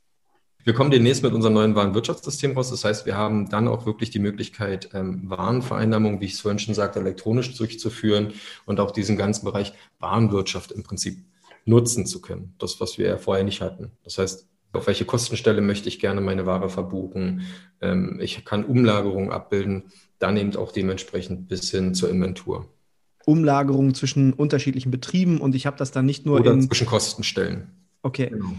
Wir 0.65 0.75
kommen 0.75 0.91
demnächst 0.91 1.23
mit 1.23 1.33
unserem 1.33 1.55
neuen 1.55 1.75
Warenwirtschaftssystem 1.75 2.53
raus. 2.53 2.71
Das 2.71 2.85
heißt, 2.85 3.07
wir 3.07 3.17
haben 3.17 3.49
dann 3.49 3.69
auch 3.69 3.87
wirklich 3.87 4.11
die 4.11 4.19
Möglichkeit, 4.19 4.91
ähm, 4.93 5.23
Warenvereinnahmung, 5.31 6.21
wie 6.21 6.27
ich 6.27 6.35
es 6.35 6.41
vorhin 6.41 6.59
schon 6.59 6.75
sagte, 6.75 7.01
elektronisch 7.01 7.57
durchzuführen 7.57 8.33
und 8.67 8.81
auch 8.81 8.91
diesen 8.91 9.17
ganzen 9.17 9.45
Bereich 9.45 9.73
Warenwirtschaft 9.99 10.73
im 10.73 10.83
Prinzip 10.83 11.25
nutzen 11.65 12.07
zu 12.07 12.21
können. 12.21 12.55
Das, 12.59 12.81
was 12.81 12.99
wir 12.99 13.09
ja 13.09 13.19
vorher 13.19 13.45
nicht 13.45 13.61
hatten. 13.61 13.93
Das 14.05 14.19
heißt, 14.19 14.49
auf 14.73 14.87
welche 14.87 15.05
Kostenstelle 15.05 15.61
möchte 15.61 15.89
ich 15.89 15.99
gerne 15.99 16.21
meine 16.21 16.45
Ware 16.45 16.69
verbuchen? 16.69 17.43
Ähm, 17.81 18.19
ich 18.21 18.45
kann 18.45 18.65
Umlagerungen 18.65 19.31
abbilden, 19.31 19.85
dann 20.19 20.37
eben 20.37 20.55
auch 20.57 20.73
dementsprechend 20.73 21.49
bis 21.49 21.71
hin 21.71 21.95
zur 21.95 22.11
Inventur. 22.11 22.69
Umlagerung 23.25 23.95
zwischen 23.95 24.33
unterschiedlichen 24.33 24.91
Betrieben 24.91 25.41
und 25.41 25.55
ich 25.55 25.67
habe 25.67 25.77
das 25.77 25.91
dann 25.91 26.07
nicht 26.07 26.27
nur 26.27 26.41
Oder 26.41 26.53
in 26.53 26.63
zwischen 26.63 26.87
Kostenstellen. 26.87 27.71
Okay. 28.03 28.31
Genau. 28.31 28.53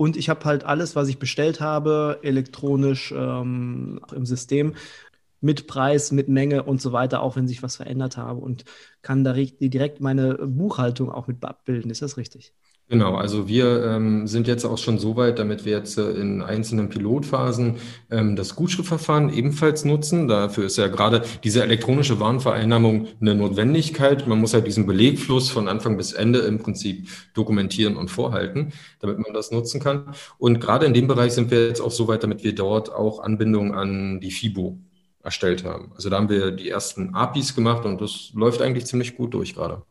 Und 0.00 0.16
ich 0.16 0.30
habe 0.30 0.46
halt 0.46 0.64
alles, 0.64 0.96
was 0.96 1.08
ich 1.08 1.18
bestellt 1.18 1.60
habe, 1.60 2.20
elektronisch 2.22 3.12
ähm, 3.14 4.00
im 4.16 4.24
System 4.24 4.74
mit 5.42 5.66
Preis, 5.66 6.10
mit 6.10 6.26
Menge 6.26 6.62
und 6.62 6.80
so 6.80 6.92
weiter, 6.92 7.20
auch 7.20 7.36
wenn 7.36 7.46
sich 7.46 7.62
was 7.62 7.76
verändert 7.76 8.16
habe 8.16 8.40
und 8.40 8.64
kann 9.02 9.24
da 9.24 9.34
direkt 9.34 10.00
meine 10.00 10.36
Buchhaltung 10.36 11.10
auch 11.12 11.26
mit 11.26 11.44
abbilden. 11.44 11.90
Ist 11.90 12.00
das 12.00 12.16
richtig? 12.16 12.54
Genau, 12.90 13.14
also 13.14 13.46
wir 13.46 13.84
ähm, 13.84 14.26
sind 14.26 14.48
jetzt 14.48 14.64
auch 14.64 14.76
schon 14.76 14.98
so 14.98 15.14
weit, 15.14 15.38
damit 15.38 15.64
wir 15.64 15.74
jetzt 15.74 15.96
äh, 15.96 16.10
in 16.10 16.42
einzelnen 16.42 16.88
Pilotphasen 16.88 17.76
ähm, 18.10 18.34
das 18.34 18.56
Gutschriftverfahren 18.56 19.32
ebenfalls 19.32 19.84
nutzen. 19.84 20.26
Dafür 20.26 20.64
ist 20.64 20.76
ja 20.76 20.88
gerade 20.88 21.22
diese 21.44 21.62
elektronische 21.62 22.18
Warenvereinnahmung 22.18 23.06
eine 23.20 23.36
Notwendigkeit. 23.36 24.26
Man 24.26 24.40
muss 24.40 24.54
halt 24.54 24.66
diesen 24.66 24.86
Belegfluss 24.86 25.50
von 25.50 25.68
Anfang 25.68 25.96
bis 25.96 26.12
Ende 26.12 26.40
im 26.40 26.58
Prinzip 26.58 27.06
dokumentieren 27.32 27.96
und 27.96 28.10
vorhalten, 28.10 28.72
damit 28.98 29.20
man 29.20 29.32
das 29.34 29.52
nutzen 29.52 29.80
kann. 29.80 30.12
Und 30.38 30.60
gerade 30.60 30.84
in 30.84 30.92
dem 30.92 31.06
Bereich 31.06 31.30
sind 31.30 31.52
wir 31.52 31.68
jetzt 31.68 31.80
auch 31.80 31.92
so 31.92 32.08
weit, 32.08 32.24
damit 32.24 32.42
wir 32.42 32.56
dort 32.56 32.92
auch 32.92 33.20
Anbindung 33.20 33.72
an 33.72 34.18
die 34.18 34.32
FIBO 34.32 34.80
erstellt 35.22 35.62
haben. 35.62 35.92
Also 35.94 36.10
da 36.10 36.16
haben 36.16 36.28
wir 36.28 36.50
die 36.50 36.70
ersten 36.70 37.14
APIs 37.14 37.54
gemacht 37.54 37.84
und 37.84 38.00
das 38.00 38.32
läuft 38.34 38.60
eigentlich 38.60 38.86
ziemlich 38.86 39.16
gut 39.16 39.32
durch 39.32 39.54
gerade. 39.54 39.82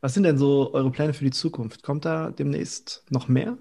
Was 0.00 0.14
sind 0.14 0.22
denn 0.22 0.38
so 0.38 0.72
eure 0.72 0.90
Pläne 0.90 1.12
für 1.12 1.24
die 1.24 1.30
Zukunft? 1.30 1.82
Kommt 1.82 2.04
da 2.04 2.30
demnächst 2.30 3.04
noch 3.10 3.28
mehr? 3.28 3.58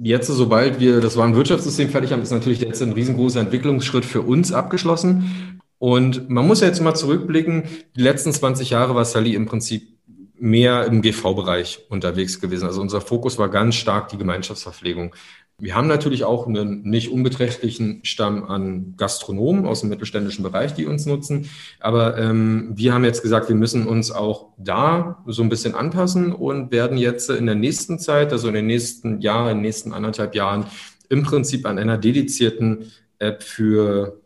Jetzt, 0.00 0.28
sobald 0.28 0.80
wir 0.80 1.00
das 1.00 1.16
Warenwirtschaftssystem 1.16 1.88
fertig 1.90 2.12
haben, 2.12 2.22
ist 2.22 2.30
natürlich 2.30 2.60
jetzt 2.60 2.82
ein 2.82 2.92
riesengroßer 2.92 3.40
Entwicklungsschritt 3.40 4.04
für 4.04 4.22
uns 4.22 4.52
abgeschlossen. 4.52 5.60
Und 5.78 6.28
man 6.28 6.46
muss 6.46 6.60
jetzt 6.60 6.80
mal 6.80 6.94
zurückblicken, 6.94 7.64
die 7.96 8.00
letzten 8.00 8.32
20 8.32 8.70
Jahre 8.70 8.94
war 8.94 9.04
Sally 9.04 9.34
im 9.34 9.46
Prinzip 9.46 9.98
mehr 10.40 10.84
im 10.86 11.02
GV-Bereich 11.02 11.86
unterwegs 11.88 12.40
gewesen. 12.40 12.66
Also 12.66 12.80
unser 12.80 13.00
Fokus 13.00 13.38
war 13.38 13.48
ganz 13.48 13.74
stark 13.74 14.08
die 14.08 14.18
Gemeinschaftsverpflegung. 14.18 15.14
Wir 15.60 15.74
haben 15.74 15.88
natürlich 15.88 16.22
auch 16.22 16.46
einen 16.46 16.82
nicht 16.82 17.10
unbeträchtlichen 17.10 17.98
Stamm 18.04 18.44
an 18.44 18.94
Gastronomen 18.96 19.66
aus 19.66 19.80
dem 19.80 19.88
mittelständischen 19.88 20.44
Bereich, 20.44 20.72
die 20.74 20.86
uns 20.86 21.04
nutzen. 21.04 21.50
Aber 21.80 22.16
ähm, 22.16 22.70
wir 22.76 22.94
haben 22.94 23.02
jetzt 23.02 23.22
gesagt, 23.22 23.48
wir 23.48 23.56
müssen 23.56 23.88
uns 23.88 24.12
auch 24.12 24.52
da 24.56 25.24
so 25.26 25.42
ein 25.42 25.48
bisschen 25.48 25.74
anpassen 25.74 26.32
und 26.32 26.70
werden 26.70 26.96
jetzt 26.96 27.28
in 27.30 27.46
der 27.46 27.56
nächsten 27.56 27.98
Zeit, 27.98 28.32
also 28.32 28.46
in 28.46 28.54
den 28.54 28.68
nächsten 28.68 29.20
Jahren, 29.20 29.50
in 29.50 29.56
den 29.56 29.62
nächsten 29.62 29.92
anderthalb 29.92 30.36
Jahren, 30.36 30.66
im 31.08 31.24
Prinzip 31.24 31.66
an 31.66 31.76
einer 31.76 31.98
dedizierten 31.98 32.92
App 33.18 33.42
für 33.42 34.20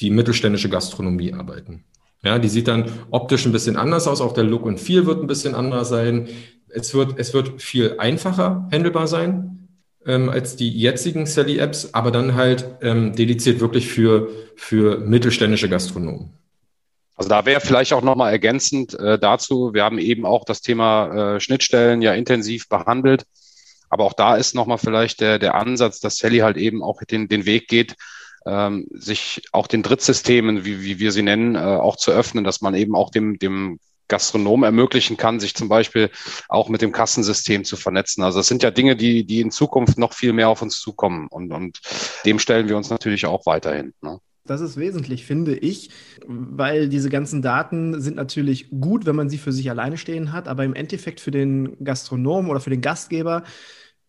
die 0.00 0.10
mittelständische 0.10 0.68
Gastronomie 0.68 1.32
arbeiten. 1.32 1.84
Ja, 2.24 2.40
die 2.40 2.48
sieht 2.48 2.66
dann 2.66 2.90
optisch 3.12 3.46
ein 3.46 3.52
bisschen 3.52 3.76
anders 3.76 4.08
aus. 4.08 4.20
Auch 4.20 4.32
der 4.32 4.42
Look 4.42 4.64
und 4.64 4.80
Feel 4.80 5.06
wird 5.06 5.20
ein 5.20 5.28
bisschen 5.28 5.54
anders 5.54 5.90
sein. 5.90 6.26
Es 6.68 6.92
wird, 6.92 7.14
es 7.18 7.32
wird 7.34 7.62
viel 7.62 7.94
einfacher 7.98 8.68
handelbar 8.72 9.06
sein 9.06 9.56
ähm, 10.06 10.28
als 10.28 10.56
die 10.56 10.70
jetzigen 10.70 11.26
Sally-Apps, 11.26 11.94
aber 11.94 12.10
dann 12.10 12.34
halt 12.34 12.64
ähm, 12.82 13.14
dediziert 13.14 13.60
wirklich 13.60 13.88
für, 13.88 14.28
für 14.56 14.98
mittelständische 14.98 15.68
Gastronomen. 15.68 16.30
Also 17.16 17.30
da 17.30 17.46
wäre 17.46 17.60
vielleicht 17.60 17.92
auch 17.94 18.02
nochmal 18.02 18.32
ergänzend 18.32 18.94
äh, 18.94 19.18
dazu, 19.18 19.72
wir 19.72 19.84
haben 19.84 19.98
eben 19.98 20.26
auch 20.26 20.44
das 20.44 20.60
Thema 20.60 21.36
äh, 21.36 21.40
Schnittstellen 21.40 22.02
ja 22.02 22.12
intensiv 22.12 22.68
behandelt, 22.68 23.24
aber 23.88 24.04
auch 24.04 24.12
da 24.12 24.36
ist 24.36 24.54
nochmal 24.54 24.78
vielleicht 24.78 25.20
der, 25.20 25.38
der 25.38 25.54
Ansatz, 25.54 26.00
dass 26.00 26.16
Sally 26.16 26.38
halt 26.38 26.58
eben 26.58 26.82
auch 26.82 27.02
den, 27.02 27.28
den 27.28 27.46
Weg 27.46 27.68
geht, 27.68 27.94
ähm, 28.44 28.86
sich 28.90 29.42
auch 29.52 29.66
den 29.66 29.82
Drittsystemen, 29.82 30.64
wie, 30.64 30.82
wie 30.82 30.98
wir 30.98 31.10
sie 31.10 31.22
nennen, 31.22 31.54
äh, 31.54 31.58
auch 31.58 31.96
zu 31.96 32.12
öffnen, 32.12 32.44
dass 32.44 32.60
man 32.60 32.74
eben 32.74 32.94
auch 32.94 33.10
dem, 33.10 33.38
dem 33.38 33.80
Gastronom 34.08 34.62
ermöglichen 34.62 35.16
kann, 35.16 35.40
sich 35.40 35.54
zum 35.54 35.68
Beispiel 35.68 36.10
auch 36.48 36.68
mit 36.68 36.82
dem 36.82 36.92
Kassensystem 36.92 37.64
zu 37.64 37.76
vernetzen. 37.76 38.22
Also 38.22 38.38
das 38.38 38.48
sind 38.48 38.62
ja 38.62 38.70
Dinge, 38.70 38.96
die, 38.96 39.24
die 39.24 39.40
in 39.40 39.50
Zukunft 39.50 39.98
noch 39.98 40.12
viel 40.12 40.32
mehr 40.32 40.48
auf 40.48 40.62
uns 40.62 40.80
zukommen. 40.80 41.28
Und, 41.28 41.52
und 41.52 41.80
dem 42.24 42.38
stellen 42.38 42.68
wir 42.68 42.76
uns 42.76 42.90
natürlich 42.90 43.26
auch 43.26 43.46
weiterhin. 43.46 43.92
Ne? 44.02 44.18
Das 44.46 44.60
ist 44.60 44.76
wesentlich, 44.76 45.26
finde 45.26 45.56
ich, 45.56 45.90
weil 46.26 46.88
diese 46.88 47.10
ganzen 47.10 47.42
Daten 47.42 48.00
sind 48.00 48.16
natürlich 48.16 48.70
gut, 48.70 49.06
wenn 49.06 49.16
man 49.16 49.28
sie 49.28 49.38
für 49.38 49.52
sich 49.52 49.70
alleine 49.70 49.98
stehen 49.98 50.32
hat, 50.32 50.48
aber 50.48 50.64
im 50.64 50.74
Endeffekt 50.74 51.20
für 51.20 51.30
den 51.32 51.82
Gastronom 51.84 52.48
oder 52.48 52.60
für 52.60 52.70
den 52.70 52.80
Gastgeber 52.80 53.42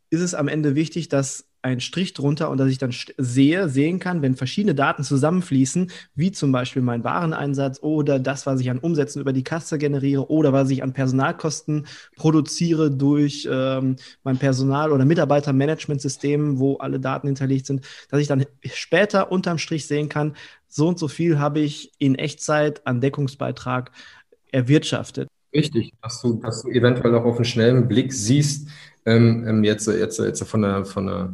ist 0.09 0.21
es 0.21 0.35
am 0.35 0.47
Ende 0.47 0.75
wichtig, 0.75 1.09
dass 1.09 1.49
einen 1.67 1.81
Strich 1.81 2.13
drunter 2.13 2.49
und 2.49 2.57
dass 2.57 2.69
ich 2.69 2.77
dann 2.77 2.93
sehe, 3.17 3.67
sehen 3.67 3.99
kann, 3.99 4.21
wenn 4.21 4.35
verschiedene 4.35 4.73
Daten 4.73 5.03
zusammenfließen, 5.03 5.91
wie 6.15 6.31
zum 6.31 6.51
Beispiel 6.51 6.81
mein 6.81 7.03
Wareneinsatz 7.03 7.79
oder 7.81 8.19
das, 8.19 8.45
was 8.45 8.61
ich 8.61 8.69
an 8.69 8.79
Umsätzen 8.79 9.21
über 9.21 9.33
die 9.33 9.43
Kasse 9.43 9.77
generiere 9.77 10.29
oder 10.29 10.53
was 10.53 10.69
ich 10.69 10.81
an 10.81 10.93
Personalkosten 10.93 11.85
produziere 12.15 12.89
durch 12.89 13.47
ähm, 13.51 13.97
mein 14.23 14.37
Personal- 14.37 14.91
oder 14.91 15.05
Mitarbeitermanagementsystem, 15.05 16.57
wo 16.57 16.77
alle 16.77 16.99
Daten 16.99 17.27
hinterlegt 17.27 17.65
sind, 17.65 17.85
dass 18.09 18.21
ich 18.21 18.27
dann 18.27 18.45
später 18.63 19.31
unterm 19.31 19.57
Strich 19.57 19.87
sehen 19.87 20.09
kann, 20.09 20.35
so 20.67 20.87
und 20.87 20.99
so 20.99 21.07
viel 21.07 21.39
habe 21.39 21.59
ich 21.59 21.91
in 21.97 22.15
Echtzeit 22.15 22.85
an 22.87 23.01
Deckungsbeitrag 23.01 23.91
erwirtschaftet. 24.51 25.27
Richtig, 25.53 25.93
dass 26.01 26.21
du, 26.21 26.35
dass 26.35 26.61
du 26.61 26.69
eventuell 26.69 27.15
auch 27.15 27.25
auf 27.25 27.37
einen 27.37 27.45
schnellen 27.45 27.87
Blick 27.87 28.13
siehst, 28.13 28.69
ähm, 29.05 29.45
ähm 29.47 29.63
jetzt, 29.63 29.87
jetzt, 29.87 30.19
jetzt 30.19 30.43
von 30.43 30.61
der, 30.61 30.85
von 30.85 31.07
der 31.07 31.33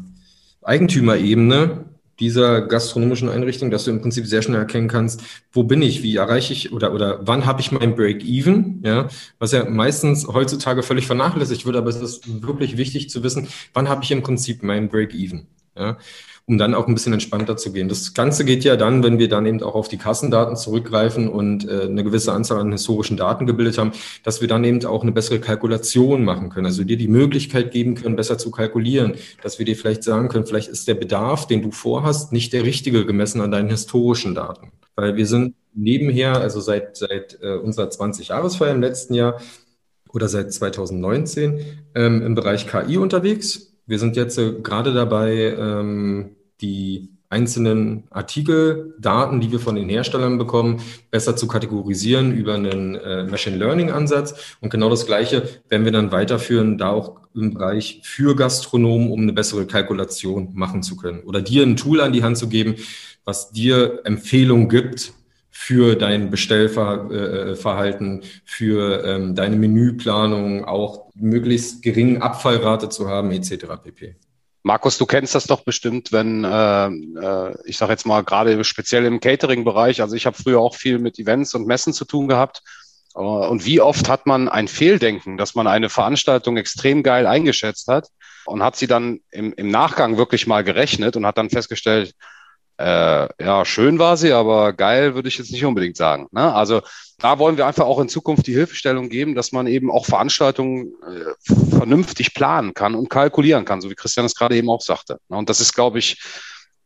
Eigentümerebene 0.64 1.86
dieser 2.20 2.62
gastronomischen 2.62 3.30
Einrichtung, 3.30 3.72
dass 3.72 3.86
du 3.86 3.92
im 3.92 4.02
Prinzip 4.02 4.28
sehr 4.28 4.42
schnell 4.42 4.60
erkennen 4.60 4.88
kannst, 4.88 5.22
wo 5.52 5.64
bin 5.64 5.82
ich, 5.82 6.04
wie 6.04 6.16
erreiche 6.16 6.54
ich 6.54 6.72
oder, 6.72 6.94
oder 6.94 7.20
wann 7.24 7.46
habe 7.46 7.60
ich 7.60 7.72
mein 7.72 7.96
Break-Even, 7.96 8.82
ja, 8.86 9.08
was 9.40 9.52
ja 9.52 9.68
meistens 9.68 10.28
heutzutage 10.28 10.84
völlig 10.84 11.08
vernachlässigt 11.08 11.66
wird, 11.66 11.76
aber 11.76 11.90
es 11.90 11.96
ist 11.96 12.44
wirklich 12.44 12.78
wichtig 12.78 13.10
zu 13.10 13.24
wissen, 13.24 13.48
wann 13.74 13.90
habe 13.90 14.04
ich 14.04 14.12
im 14.12 14.22
Prinzip 14.22 14.62
mein 14.62 14.90
Break-Even, 14.90 15.48
ja 15.76 15.98
um 16.46 16.58
dann 16.58 16.74
auch 16.74 16.88
ein 16.88 16.94
bisschen 16.94 17.14
entspannter 17.14 17.56
zu 17.56 17.72
gehen. 17.72 17.88
Das 17.88 18.14
Ganze 18.14 18.44
geht 18.44 18.66
ja 18.66 18.76
dann, 18.76 19.02
wenn 19.02 19.18
wir 19.18 19.30
dann 19.30 19.46
eben 19.46 19.64
auch 19.64 19.76
auf 19.76 19.88
die 19.88 19.98
Kassendaten 19.98 20.58
zurückgreifen 20.58 21.30
und 21.30 21.68
äh, 21.68 21.84
eine 21.84 22.04
gewisse 22.04 22.34
Anzahl 22.34 22.60
an 22.60 22.72
historischen 22.72 23.16
Daten 23.16 23.46
gebildet 23.46 23.78
haben, 23.78 23.94
dass 24.24 24.42
wir 24.42 24.50
dann 24.50 24.66
eben 24.66 24.86
auch 24.86 25.04
eine 25.04 25.14
bessere 25.14 25.40
Kalkulation 25.40 26.26
machen 26.26 26.50
können. 26.50 26.66
Also 26.66 26.84
dir 26.84 26.98
die 26.98 27.08
Möglichkeit 27.08 27.72
geben 27.72 27.96
können, 27.96 28.18
besser 28.18 28.38
zu 28.38 28.52
kalkulieren, 28.52 29.14
dass 29.42 29.58
wir 29.58 29.66
dir 29.66 29.78
vielleicht 29.78 30.04
sagen 30.04 30.28
können, 30.28 30.46
vielleicht 30.46 30.68
ist 30.68 30.88
der 30.88 30.96
Bedarf, 30.96 31.48
den 31.48 31.62
du 31.62 31.72
vorhast, 31.72 32.34
nicht 32.34 32.52
der 32.52 32.64
richtige 32.64 33.06
gemessen 33.06 33.40
an 33.40 33.52
deinen 33.52 33.70
historischen 33.70 34.36
Daten. 34.36 34.72
Weil 34.96 35.16
wir 35.16 35.26
sind 35.26 35.56
nebenher, 35.74 36.42
also 36.42 36.60
seit, 36.60 36.98
seit 36.98 37.40
äh, 37.42 37.56
unserer 37.56 37.88
20-Jahresfeier 37.88 38.74
im 38.74 38.82
letzten 38.82 39.14
Jahr 39.14 39.40
oder 40.12 40.28
seit 40.28 40.52
2019 40.52 41.62
ähm, 41.96 42.22
im 42.22 42.36
Bereich 42.36 42.68
KI 42.68 42.98
unterwegs 42.98 43.73
wir 43.86 44.00
sind 44.00 44.16
jetzt 44.16 44.38
äh, 44.38 44.54
gerade 44.62 44.94
dabei, 44.94 45.56
ähm, 45.58 46.36
die 46.62 47.10
einzelnen 47.34 48.04
Artikeldaten, 48.12 49.42
die 49.42 49.52
wir 49.52 49.60
von 49.60 49.76
den 49.76 49.90
Herstellern 49.90 50.38
bekommen, 50.38 50.82
besser 51.10 51.36
zu 51.36 51.48
kategorisieren 51.48 52.32
über 52.32 52.54
einen 52.54 52.96
äh, 52.96 53.24
Machine 53.24 53.58
Learning 53.58 53.90
Ansatz. 53.90 54.56
Und 54.62 54.70
genau 54.70 54.90
das 54.90 55.08
Gleiche 55.08 55.50
werden 55.68 55.84
wir 55.84 55.92
dann 55.92 56.12
weiterführen, 56.12 56.78
da 56.78 56.92
auch 56.92 57.18
im 57.34 57.56
Bereich 57.56 58.02
für 58.04 58.36
Gastronomen, 58.36 59.12
um 59.12 59.22
eine 59.22 59.34
bessere 59.34 59.66
Kalkulation 59.66 60.50
machen 60.54 60.84
zu 60.84 60.96
können. 60.96 61.24
Oder 61.24 61.42
dir 61.42 61.64
ein 61.64 61.76
Tool 61.76 62.02
an 62.02 62.14
die 62.14 62.24
Hand 62.24 62.38
zu 62.38 62.48
geben, 62.48 62.76
was 63.26 63.52
dir 63.52 64.02
Empfehlungen 64.04 64.70
gibt, 64.70 65.14
für 65.56 65.96
dein 65.96 66.32
Bestellverhalten, 66.32 68.24
für 68.44 69.06
ähm, 69.06 69.36
deine 69.36 69.56
Menüplanung, 69.56 70.66
auch 70.66 71.12
möglichst 71.14 71.84
geringen 71.84 72.24
Abfallrate 72.24 72.90
zu 72.90 73.08
haben, 73.08 73.32
etc. 73.32 73.68
pp. 73.84 74.16
Markus, 74.64 74.98
du 74.98 75.06
kennst 75.06 75.36
das 75.36 75.46
doch 75.46 75.62
bestimmt, 75.62 76.12
wenn, 76.12 76.44
äh, 76.44 76.88
äh, 76.88 77.56
ich 77.66 77.78
sage 77.78 77.92
jetzt 77.92 78.08
mal 78.08 78.24
gerade 78.24 78.64
speziell 78.64 79.06
im 79.06 79.20
Catering-Bereich, 79.20 80.02
also 80.02 80.16
ich 80.16 80.26
habe 80.26 80.36
früher 80.36 80.60
auch 80.60 80.74
viel 80.74 80.98
mit 80.98 81.20
Events 81.20 81.54
und 81.54 81.68
Messen 81.68 81.94
zu 81.94 82.06
tun 82.06 82.28
gehabt. 82.28 82.64
Äh, 83.14 83.20
und 83.20 83.64
wie 83.64 83.80
oft 83.80 84.10
hat 84.10 84.26
man 84.26 84.50
ein 84.50 84.68
Fehldenken, 84.68 85.38
dass 85.38 85.54
man 85.54 85.68
eine 85.68 85.90
Veranstaltung 85.90 86.58
extrem 86.58 87.04
geil 87.04 87.28
eingeschätzt 87.28 87.88
hat 87.88 88.08
und 88.46 88.64
hat 88.64 88.76
sie 88.76 88.88
dann 88.88 89.20
im, 89.30 89.54
im 89.54 89.68
Nachgang 89.70 90.18
wirklich 90.18 90.48
mal 90.48 90.64
gerechnet 90.64 91.16
und 91.16 91.28
hat 91.28 91.38
dann 91.38 91.52
festgestellt, 91.52 92.16
äh, 92.78 93.28
ja, 93.44 93.66
schön 93.66 94.00
war 94.00 94.18
sie, 94.18 94.32
aber 94.32 94.74
geil 94.74 95.16
würde 95.16 95.28
ich 95.28 95.38
jetzt 95.38 95.52
nicht 95.52 95.66
unbedingt 95.66 95.96
sagen. 95.96 96.28
Ne? 96.32 96.54
Also 96.54 96.82
da 97.20 97.40
wollen 97.40 97.58
wir 97.58 97.68
einfach 97.68 97.86
auch 97.86 98.00
in 98.00 98.10
Zukunft 98.10 98.48
die 98.48 98.54
Hilfestellung 98.54 99.10
geben, 99.10 99.36
dass 99.36 99.52
man 99.52 99.68
eben 99.68 99.92
auch 99.92 100.06
Veranstaltungen 100.06 100.94
äh, 101.04 101.54
vernünftig 101.70 102.34
planen 102.34 102.74
kann 102.74 102.96
und 102.96 103.10
kalkulieren 103.10 103.66
kann, 103.66 103.80
so 103.80 103.90
wie 103.90 103.96
Christian 103.96 104.26
es 104.26 104.36
gerade 104.36 104.56
eben 104.56 104.70
auch 104.70 104.82
sagte. 104.82 105.20
Ne? 105.30 105.38
Und 105.38 105.50
das 105.50 105.60
ist, 105.60 105.74
glaube 105.74 106.00
ich, 106.00 106.22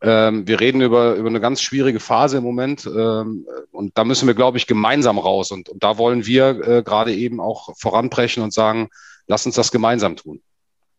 ähm, 0.00 0.46
wir 0.46 0.60
reden 0.60 0.80
über, 0.80 1.14
über 1.14 1.28
eine 1.28 1.40
ganz 1.40 1.60
schwierige 1.60 1.98
Phase 2.00 2.36
im 2.36 2.44
Moment 2.44 2.86
ähm, 2.86 3.46
und 3.72 3.96
da 3.98 4.04
müssen 4.04 4.28
wir, 4.28 4.34
glaube 4.34 4.58
ich, 4.58 4.66
gemeinsam 4.66 5.18
raus. 5.18 5.50
Und, 5.50 5.68
und 5.68 5.82
da 5.82 5.98
wollen 5.98 6.26
wir 6.26 6.48
äh, 6.50 6.82
gerade 6.82 7.14
eben 7.14 7.40
auch 7.40 7.70
voranbrechen 7.76 8.42
und 8.42 8.52
sagen, 8.52 8.88
lass 9.26 9.46
uns 9.46 9.56
das 9.56 9.72
gemeinsam 9.72 10.16
tun. 10.16 10.40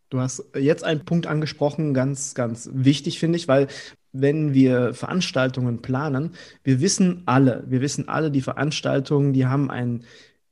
Du 0.09 0.19
hast 0.19 0.43
jetzt 0.55 0.83
einen 0.83 1.05
Punkt 1.05 1.27
angesprochen, 1.27 1.93
ganz, 1.93 2.33
ganz 2.33 2.69
wichtig, 2.73 3.19
finde 3.19 3.37
ich, 3.37 3.47
weil 3.47 3.67
wenn 4.11 4.53
wir 4.53 4.93
Veranstaltungen 4.93 5.81
planen, 5.81 6.31
wir 6.63 6.81
wissen 6.81 7.23
alle, 7.25 7.63
wir 7.67 7.81
wissen 7.81 8.09
alle, 8.09 8.31
die 8.31 8.41
Veranstaltungen, 8.41 9.33
die 9.33 9.45
haben 9.45 9.69
einen 9.69 10.03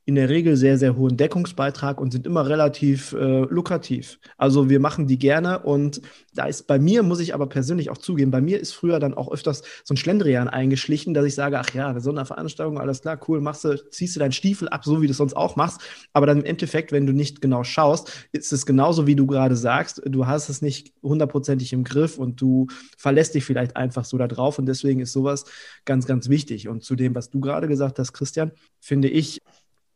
in 0.08 0.14
der 0.14 0.30
Regel 0.30 0.56
sehr, 0.56 0.78
sehr 0.78 0.96
hohen 0.96 1.18
Deckungsbeitrag 1.18 2.00
und 2.00 2.12
sind 2.12 2.26
immer 2.26 2.48
relativ 2.48 3.12
äh, 3.12 3.40
lukrativ. 3.40 4.18
Also 4.38 4.70
wir 4.70 4.80
machen 4.80 5.06
die 5.06 5.18
gerne 5.18 5.58
und 5.58 6.00
da 6.34 6.46
ist 6.46 6.66
bei 6.66 6.78
mir, 6.78 7.02
muss 7.02 7.20
ich 7.20 7.34
aber 7.34 7.46
persönlich 7.46 7.90
auch 7.90 7.98
zugeben, 7.98 8.30
bei 8.30 8.40
mir 8.40 8.58
ist 8.58 8.72
früher 8.72 9.00
dann 9.00 9.12
auch 9.12 9.30
öfters 9.30 9.62
so 9.84 9.92
ein 9.92 9.98
Schlendrian 9.98 10.48
eingeschlichen, 10.48 11.12
dass 11.12 11.26
ich 11.26 11.34
sage, 11.34 11.58
ach 11.58 11.74
ja, 11.74 11.88
eine 11.88 12.00
Sonderveranstaltung, 12.00 12.78
alles 12.78 13.02
klar, 13.02 13.20
cool, 13.28 13.42
machst 13.42 13.64
du, 13.64 13.76
ziehst 13.90 14.16
du 14.16 14.20
deinen 14.20 14.32
Stiefel 14.32 14.70
ab, 14.70 14.82
so 14.82 15.02
wie 15.02 15.06
du 15.06 15.10
es 15.10 15.18
sonst 15.18 15.36
auch 15.36 15.56
machst. 15.56 15.82
Aber 16.14 16.24
dann 16.24 16.38
im 16.38 16.44
Endeffekt, 16.46 16.90
wenn 16.90 17.04
du 17.04 17.12
nicht 17.12 17.42
genau 17.42 17.62
schaust, 17.62 18.30
ist 18.32 18.50
es 18.50 18.64
genauso, 18.64 19.06
wie 19.06 19.14
du 19.14 19.26
gerade 19.26 19.56
sagst, 19.56 20.00
du 20.06 20.26
hast 20.26 20.48
es 20.48 20.62
nicht 20.62 20.90
hundertprozentig 21.02 21.74
im 21.74 21.84
Griff 21.84 22.16
und 22.16 22.40
du 22.40 22.68
verlässt 22.96 23.34
dich 23.34 23.44
vielleicht 23.44 23.76
einfach 23.76 24.06
so 24.06 24.16
da 24.16 24.26
drauf 24.26 24.58
und 24.58 24.64
deswegen 24.64 25.00
ist 25.00 25.12
sowas 25.12 25.44
ganz, 25.84 26.06
ganz 26.06 26.30
wichtig. 26.30 26.66
Und 26.66 26.82
zu 26.82 26.96
dem, 26.96 27.14
was 27.14 27.28
du 27.28 27.40
gerade 27.40 27.68
gesagt 27.68 27.98
hast, 27.98 28.14
Christian, 28.14 28.52
finde 28.80 29.08
ich, 29.08 29.42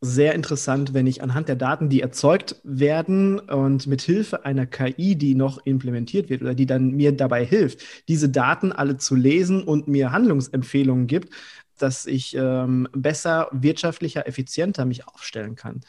sehr 0.05 0.35
interessant, 0.35 0.95
wenn 0.95 1.07
ich 1.07 1.23
anhand 1.23 1.49
der 1.49 1.55
Daten, 1.55 1.89
die 1.89 2.01
erzeugt 2.01 2.57
werden 2.65 3.39
und 3.39 3.87
mit 3.87 4.03
Hilfe 4.03 4.45
einer 4.45 4.67
KI, 4.67 5.15
die 5.15 5.37
noch 5.37 5.65
implementiert 5.65 6.29
wird 6.29 6.43
oder 6.43 6.55
die 6.55 6.67
dann 6.67 6.91
mir 6.91 7.13
dabei 7.13 7.45
hilft, 7.45 7.83
diese 8.09 8.29
Daten 8.29 8.73
alle 8.73 8.97
zu 8.97 9.15
lesen 9.15 9.63
und 9.63 9.87
mir 9.87 10.11
Handlungsempfehlungen 10.11 11.07
gibt, 11.07 11.33
dass 11.79 12.07
ich 12.07 12.37
ähm, 12.37 12.89
besser, 12.93 13.49
wirtschaftlicher, 13.53 14.27
effizienter 14.27 14.85
mich 14.87 15.07
aufstellen 15.07 15.55
kann. 15.55 15.81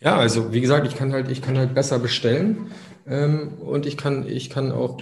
Ja, 0.00 0.16
also 0.16 0.52
wie 0.52 0.60
gesagt, 0.60 0.88
ich 0.88 0.96
kann 0.96 1.12
halt, 1.12 1.30
ich 1.30 1.42
kann 1.42 1.56
halt 1.56 1.74
besser 1.74 2.00
bestellen 2.00 2.72
ähm, 3.06 3.52
und 3.60 3.86
ich 3.86 3.96
kann, 3.96 4.26
ich 4.26 4.50
kann 4.50 4.72
auch 4.72 5.00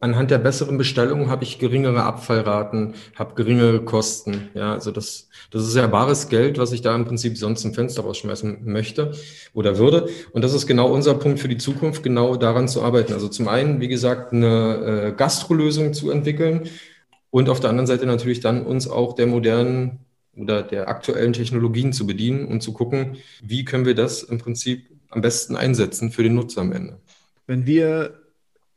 anhand 0.00 0.30
der 0.30 0.38
besseren 0.38 0.78
Bestellung 0.78 1.30
habe 1.30 1.44
ich 1.44 1.58
geringere 1.58 2.02
Abfallraten, 2.02 2.94
habe 3.14 3.34
geringere 3.34 3.84
Kosten. 3.84 4.50
Ja, 4.54 4.72
also 4.72 4.90
das, 4.90 5.28
das 5.50 5.66
ist 5.66 5.76
ja 5.76 5.86
bares 5.86 6.28
Geld, 6.28 6.58
was 6.58 6.72
ich 6.72 6.82
da 6.82 6.94
im 6.94 7.04
Prinzip 7.04 7.38
sonst 7.38 7.64
im 7.64 7.72
Fenster 7.72 8.02
rausschmeißen 8.02 8.64
möchte 8.64 9.12
oder 9.54 9.78
würde. 9.78 10.08
Und 10.32 10.42
das 10.42 10.52
ist 10.52 10.66
genau 10.66 10.92
unser 10.92 11.14
Punkt 11.14 11.40
für 11.40 11.48
die 11.48 11.56
Zukunft, 11.56 12.02
genau 12.02 12.36
daran 12.36 12.68
zu 12.68 12.82
arbeiten. 12.82 13.12
Also 13.12 13.28
zum 13.28 13.48
einen, 13.48 13.80
wie 13.80 13.88
gesagt, 13.88 14.32
eine 14.32 15.12
äh, 15.12 15.12
Gastrolösung 15.16 15.94
zu 15.94 16.10
entwickeln 16.10 16.68
und 17.30 17.48
auf 17.48 17.60
der 17.60 17.70
anderen 17.70 17.86
Seite 17.86 18.06
natürlich 18.06 18.40
dann 18.40 18.64
uns 18.64 18.88
auch 18.88 19.14
der 19.14 19.26
modernen 19.26 20.00
oder 20.36 20.62
der 20.62 20.88
aktuellen 20.88 21.32
Technologien 21.32 21.94
zu 21.94 22.06
bedienen 22.06 22.46
und 22.46 22.62
zu 22.62 22.74
gucken, 22.74 23.16
wie 23.42 23.64
können 23.64 23.86
wir 23.86 23.94
das 23.94 24.22
im 24.22 24.38
Prinzip 24.38 24.90
am 25.08 25.22
besten 25.22 25.56
einsetzen 25.56 26.10
für 26.10 26.22
den 26.22 26.34
Nutzer 26.34 26.60
am 26.60 26.72
Ende. 26.72 27.00
Wenn 27.46 27.64
wir 27.64 28.25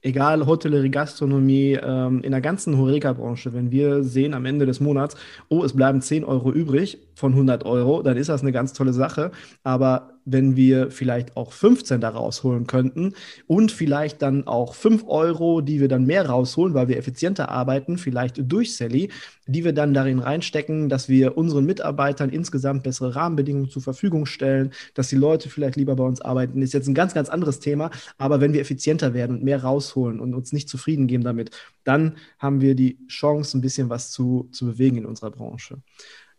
egal 0.01 0.45
Hotellerie, 0.45 0.89
Gastronomie, 0.89 1.77
ähm, 1.81 2.21
in 2.21 2.31
der 2.31 2.41
ganzen 2.41 2.77
Horeca-Branche, 2.77 3.53
wenn 3.53 3.71
wir 3.71 4.03
sehen 4.03 4.33
am 4.33 4.45
Ende 4.45 4.65
des 4.65 4.79
Monats, 4.79 5.15
oh, 5.49 5.63
es 5.63 5.73
bleiben 5.73 6.01
10 6.01 6.23
Euro 6.23 6.51
übrig 6.51 6.99
von 7.15 7.33
100 7.33 7.65
Euro, 7.65 8.01
dann 8.01 8.17
ist 8.17 8.29
das 8.29 8.41
eine 8.41 8.51
ganz 8.51 8.73
tolle 8.73 8.93
Sache. 8.93 9.31
Aber 9.63 10.18
wenn 10.31 10.55
wir 10.55 10.91
vielleicht 10.91 11.35
auch 11.37 11.51
15 11.51 12.01
da 12.01 12.09
rausholen 12.09 12.67
könnten 12.67 13.13
und 13.47 13.71
vielleicht 13.71 14.21
dann 14.21 14.47
auch 14.47 14.73
5 14.73 15.05
Euro, 15.07 15.61
die 15.61 15.79
wir 15.79 15.87
dann 15.87 16.05
mehr 16.05 16.27
rausholen, 16.27 16.73
weil 16.73 16.87
wir 16.87 16.97
effizienter 16.97 17.49
arbeiten, 17.49 17.97
vielleicht 17.97 18.35
durch 18.39 18.75
Sally, 18.75 19.09
die 19.47 19.63
wir 19.63 19.73
dann 19.73 19.93
darin 19.93 20.19
reinstecken, 20.19 20.89
dass 20.89 21.09
wir 21.09 21.37
unseren 21.37 21.65
Mitarbeitern 21.65 22.29
insgesamt 22.29 22.83
bessere 22.83 23.15
Rahmenbedingungen 23.15 23.69
zur 23.69 23.81
Verfügung 23.81 24.25
stellen, 24.25 24.71
dass 24.93 25.09
die 25.09 25.15
Leute 25.15 25.49
vielleicht 25.49 25.75
lieber 25.75 25.95
bei 25.95 26.03
uns 26.03 26.21
arbeiten, 26.21 26.61
ist 26.61 26.73
jetzt 26.73 26.87
ein 26.87 26.93
ganz, 26.93 27.13
ganz 27.13 27.29
anderes 27.29 27.59
Thema. 27.59 27.89
Aber 28.17 28.41
wenn 28.41 28.53
wir 28.53 28.61
effizienter 28.61 29.13
werden 29.13 29.37
und 29.37 29.43
mehr 29.43 29.63
rausholen 29.63 30.19
und 30.19 30.33
uns 30.33 30.53
nicht 30.53 30.69
zufrieden 30.69 31.07
geben 31.07 31.23
damit, 31.23 31.51
dann 31.83 32.17
haben 32.37 32.61
wir 32.61 32.75
die 32.75 32.99
Chance, 33.07 33.57
ein 33.57 33.61
bisschen 33.61 33.89
was 33.89 34.11
zu, 34.11 34.49
zu 34.51 34.65
bewegen 34.65 34.97
in 34.97 35.05
unserer 35.05 35.31
Branche. 35.31 35.77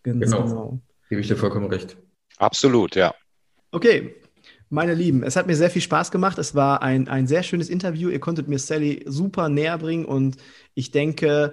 Ganz 0.02 0.20
genau. 0.20 0.44
genau. 0.44 0.80
Gebe 1.08 1.20
ich 1.20 1.28
dir 1.28 1.36
vollkommen 1.36 1.66
recht. 1.66 1.96
Absolut, 2.38 2.94
ja. 2.94 3.12
Okay, 3.72 4.16
meine 4.68 4.94
Lieben, 4.94 5.22
es 5.22 5.36
hat 5.36 5.46
mir 5.46 5.54
sehr 5.54 5.70
viel 5.70 5.82
Spaß 5.82 6.10
gemacht. 6.10 6.38
Es 6.38 6.54
war 6.56 6.82
ein, 6.82 7.06
ein 7.08 7.28
sehr 7.28 7.44
schönes 7.44 7.68
Interview. 7.68 8.08
Ihr 8.08 8.18
konntet 8.18 8.48
mir 8.48 8.58
Sally 8.58 9.04
super 9.06 9.48
näher 9.48 9.78
bringen 9.78 10.04
und 10.04 10.36
ich 10.74 10.90
denke, 10.90 11.52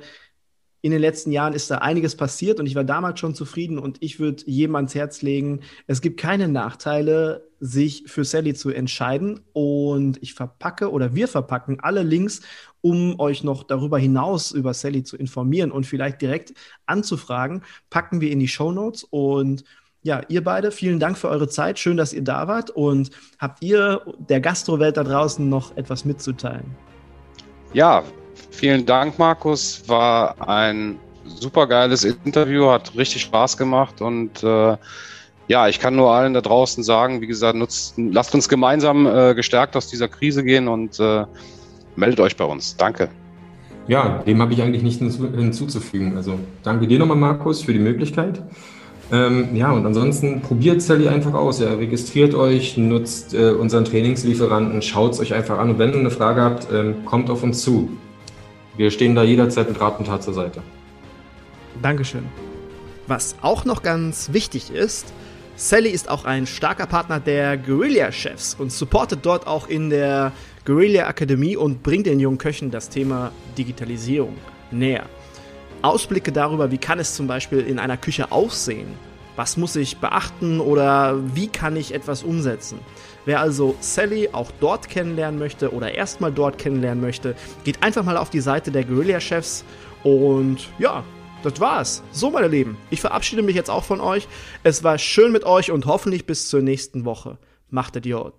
in 0.82 0.92
den 0.92 1.02
letzten 1.02 1.32
Jahren 1.32 1.54
ist 1.54 1.70
da 1.70 1.80
einiges 1.80 2.16
passiert 2.16 2.60
und 2.60 2.66
ich 2.66 2.76
war 2.76 2.84
damals 2.84 3.20
schon 3.20 3.36
zufrieden 3.36 3.78
und 3.78 4.02
ich 4.02 4.20
würde 4.20 4.44
jedem 4.46 4.76
ans 4.76 4.96
Herz 4.96 5.22
legen, 5.22 5.62
es 5.86 6.02
gibt 6.02 6.20
keine 6.20 6.48
Nachteile, 6.48 7.48
sich 7.60 8.04
für 8.08 8.24
Sally 8.24 8.54
zu 8.54 8.70
entscheiden 8.70 9.42
und 9.54 10.22
ich 10.22 10.34
verpacke 10.34 10.92
oder 10.92 11.14
wir 11.16 11.28
verpacken 11.28 11.80
alle 11.82 12.04
Links, 12.04 12.42
um 12.82 13.20
euch 13.20 13.44
noch 13.44 13.64
darüber 13.64 13.98
hinaus 14.00 14.52
über 14.52 14.74
Sally 14.74 15.04
zu 15.04 15.18
informieren 15.18 15.72
und 15.72 15.86
vielleicht 15.86 16.22
direkt 16.22 16.54
anzufragen, 16.86 17.64
packen 17.90 18.22
wir 18.22 18.32
in 18.32 18.40
die 18.40 18.48
Show 18.48 18.72
Notes 18.72 19.04
und 19.04 19.64
ja, 20.08 20.22
ihr 20.30 20.42
beide, 20.42 20.72
vielen 20.72 21.00
Dank 21.02 21.18
für 21.18 21.28
eure 21.28 21.50
Zeit. 21.50 21.78
Schön, 21.78 21.98
dass 21.98 22.14
ihr 22.14 22.24
da 22.24 22.48
wart. 22.48 22.70
Und 22.70 23.12
habt 23.40 23.62
ihr 23.62 24.02
der 24.30 24.40
Gastrowelt 24.40 24.96
da 24.96 25.04
draußen 25.04 25.48
noch 25.48 25.76
etwas 25.76 26.06
mitzuteilen? 26.06 26.64
Ja, 27.74 28.04
vielen 28.50 28.86
Dank, 28.86 29.20
Markus. 29.20 29.84
War 29.88 30.48
ein 30.48 30.98
super 31.26 31.68
geiles 31.68 32.06
Interview, 32.06 32.70
hat 32.70 32.96
richtig 32.96 33.24
Spaß 33.24 33.58
gemacht 33.58 34.02
und 34.02 34.42
äh, 34.44 34.78
ja, 35.50 35.68
ich 35.68 35.78
kann 35.78 35.98
nur 35.98 36.10
allen 36.10 36.34
da 36.34 36.40
draußen 36.40 36.86
sagen, 36.86 37.20
wie 37.20 37.28
gesagt, 37.28 37.58
nutzt, 37.58 37.96
lasst 37.98 38.34
uns 38.34 38.48
gemeinsam 38.48 39.06
äh, 39.06 39.36
gestärkt 39.36 39.76
aus 39.76 39.90
dieser 39.90 40.08
Krise 40.08 40.42
gehen 40.46 40.70
und 40.70 41.02
äh, 41.02 41.26
meldet 41.98 42.22
euch 42.22 42.38
bei 42.38 42.46
uns. 42.46 42.78
Danke. 42.78 43.10
Ja, 43.90 44.20
dem 44.20 44.42
habe 44.42 44.54
ich 44.54 44.62
eigentlich 44.62 44.84
nichts 44.84 45.18
hinzuzufügen. 45.18 46.16
Also 46.16 46.40
danke 46.64 46.88
dir 46.88 46.98
nochmal, 46.98 47.18
Markus, 47.18 47.62
für 47.62 47.74
die 47.74 47.80
Möglichkeit. 47.80 48.42
Ähm, 49.12 49.56
ja, 49.56 49.72
und 49.72 49.86
ansonsten 49.86 50.42
probiert 50.42 50.82
Sally 50.82 51.08
einfach 51.08 51.34
aus. 51.34 51.60
Ja. 51.60 51.74
Registriert 51.74 52.36
euch, 52.36 52.78
nutzt 52.78 53.34
äh, 53.34 53.52
unseren 53.52 53.86
Trainingslieferanten, 53.86 54.82
schaut 54.82 55.14
es 55.14 55.20
euch 55.20 55.34
einfach 55.34 55.58
an. 55.60 55.70
Und 55.72 55.80
wenn 55.80 55.94
ihr 55.94 56.00
eine 56.00 56.12
Frage 56.12 56.42
habt, 56.42 56.68
ähm, 56.72 57.06
kommt 57.06 57.30
auf 57.30 57.44
uns 57.44 57.62
zu. 57.62 57.90
Wir 58.76 58.92
stehen 58.92 59.16
da 59.16 59.24
jederzeit 59.24 59.70
mit 59.70 59.80
Rat 59.80 60.00
und 60.00 60.06
Tat 60.06 60.24
zur 60.24 60.34
Seite. 60.34 60.62
Dankeschön. 61.82 62.26
Was 63.08 63.36
auch 63.42 63.64
noch 63.64 63.82
ganz 63.82 64.34
wichtig 64.34 64.72
ist, 64.72 65.14
Sally 65.56 65.90
ist 65.90 66.10
auch 66.10 66.26
ein 66.26 66.46
starker 66.46 66.86
Partner 66.86 67.20
der 67.20 67.58
Guerilla-Chefs 67.58 68.56
und 68.60 68.72
supportet 68.72 69.22
dort 69.24 69.48
auch 69.48 69.68
in 69.68 69.90
der 69.90 70.32
Guerilla 70.66 71.08
Akademie 71.08 71.56
und 71.56 71.82
bringt 71.82 72.06
den 72.06 72.20
jungen 72.20 72.38
Köchen 72.38 72.70
das 72.70 72.90
Thema 72.90 73.32
Digitalisierung 73.58 74.36
näher. 74.70 75.06
Ausblicke 75.82 76.32
darüber, 76.32 76.72
wie 76.72 76.78
kann 76.78 77.00
es 77.00 77.16
zum 77.16 77.28
Beispiel 77.28 77.60
in 77.60 77.80
einer 77.80 77.98
Küche 77.98 78.32
aussehen, 78.32 78.88
was 79.36 79.58
muss 79.58 79.76
ich 79.76 79.98
beachten 79.98 80.60
oder 80.60 81.18
wie 81.36 81.48
kann 81.48 81.76
ich 81.76 81.94
etwas 81.94 82.24
umsetzen. 82.24 82.80
Wer 83.26 83.42
also 83.42 83.76
Sally 83.80 84.30
auch 84.32 84.52
dort 84.60 84.90
kennenlernen 84.90 85.40
möchte 85.40 85.74
oder 85.74 85.94
erstmal 85.94 86.32
dort 86.32 86.58
kennenlernen 86.58 87.02
möchte, 87.02 87.36
geht 87.64 87.84
einfach 87.84 88.04
mal 88.04 88.18
auf 88.18 88.30
die 88.30 88.40
Seite 88.40 88.72
der 88.72 88.84
Guerilla-Chefs 88.84 89.66
und 90.04 90.70
ja, 90.80 91.04
das 91.44 91.60
war's. 91.60 92.04
So, 92.12 92.32
meine 92.32 92.48
Lieben, 92.48 92.78
ich 92.90 93.02
verabschiede 93.02 93.44
mich 93.44 93.56
jetzt 93.56 93.70
auch 93.70 93.84
von 93.84 94.02
euch. 94.02 94.28
Es 94.64 94.84
war 94.84 94.98
schön 94.98 95.32
mit 95.32 95.44
euch 95.44 95.72
und 95.72 95.86
hoffentlich 95.86 96.26
bis 96.26 96.50
zur 96.50 96.62
nächsten 96.62 97.06
Woche. 97.06 97.38
Macht 97.70 97.96
Idiot. 97.96 98.34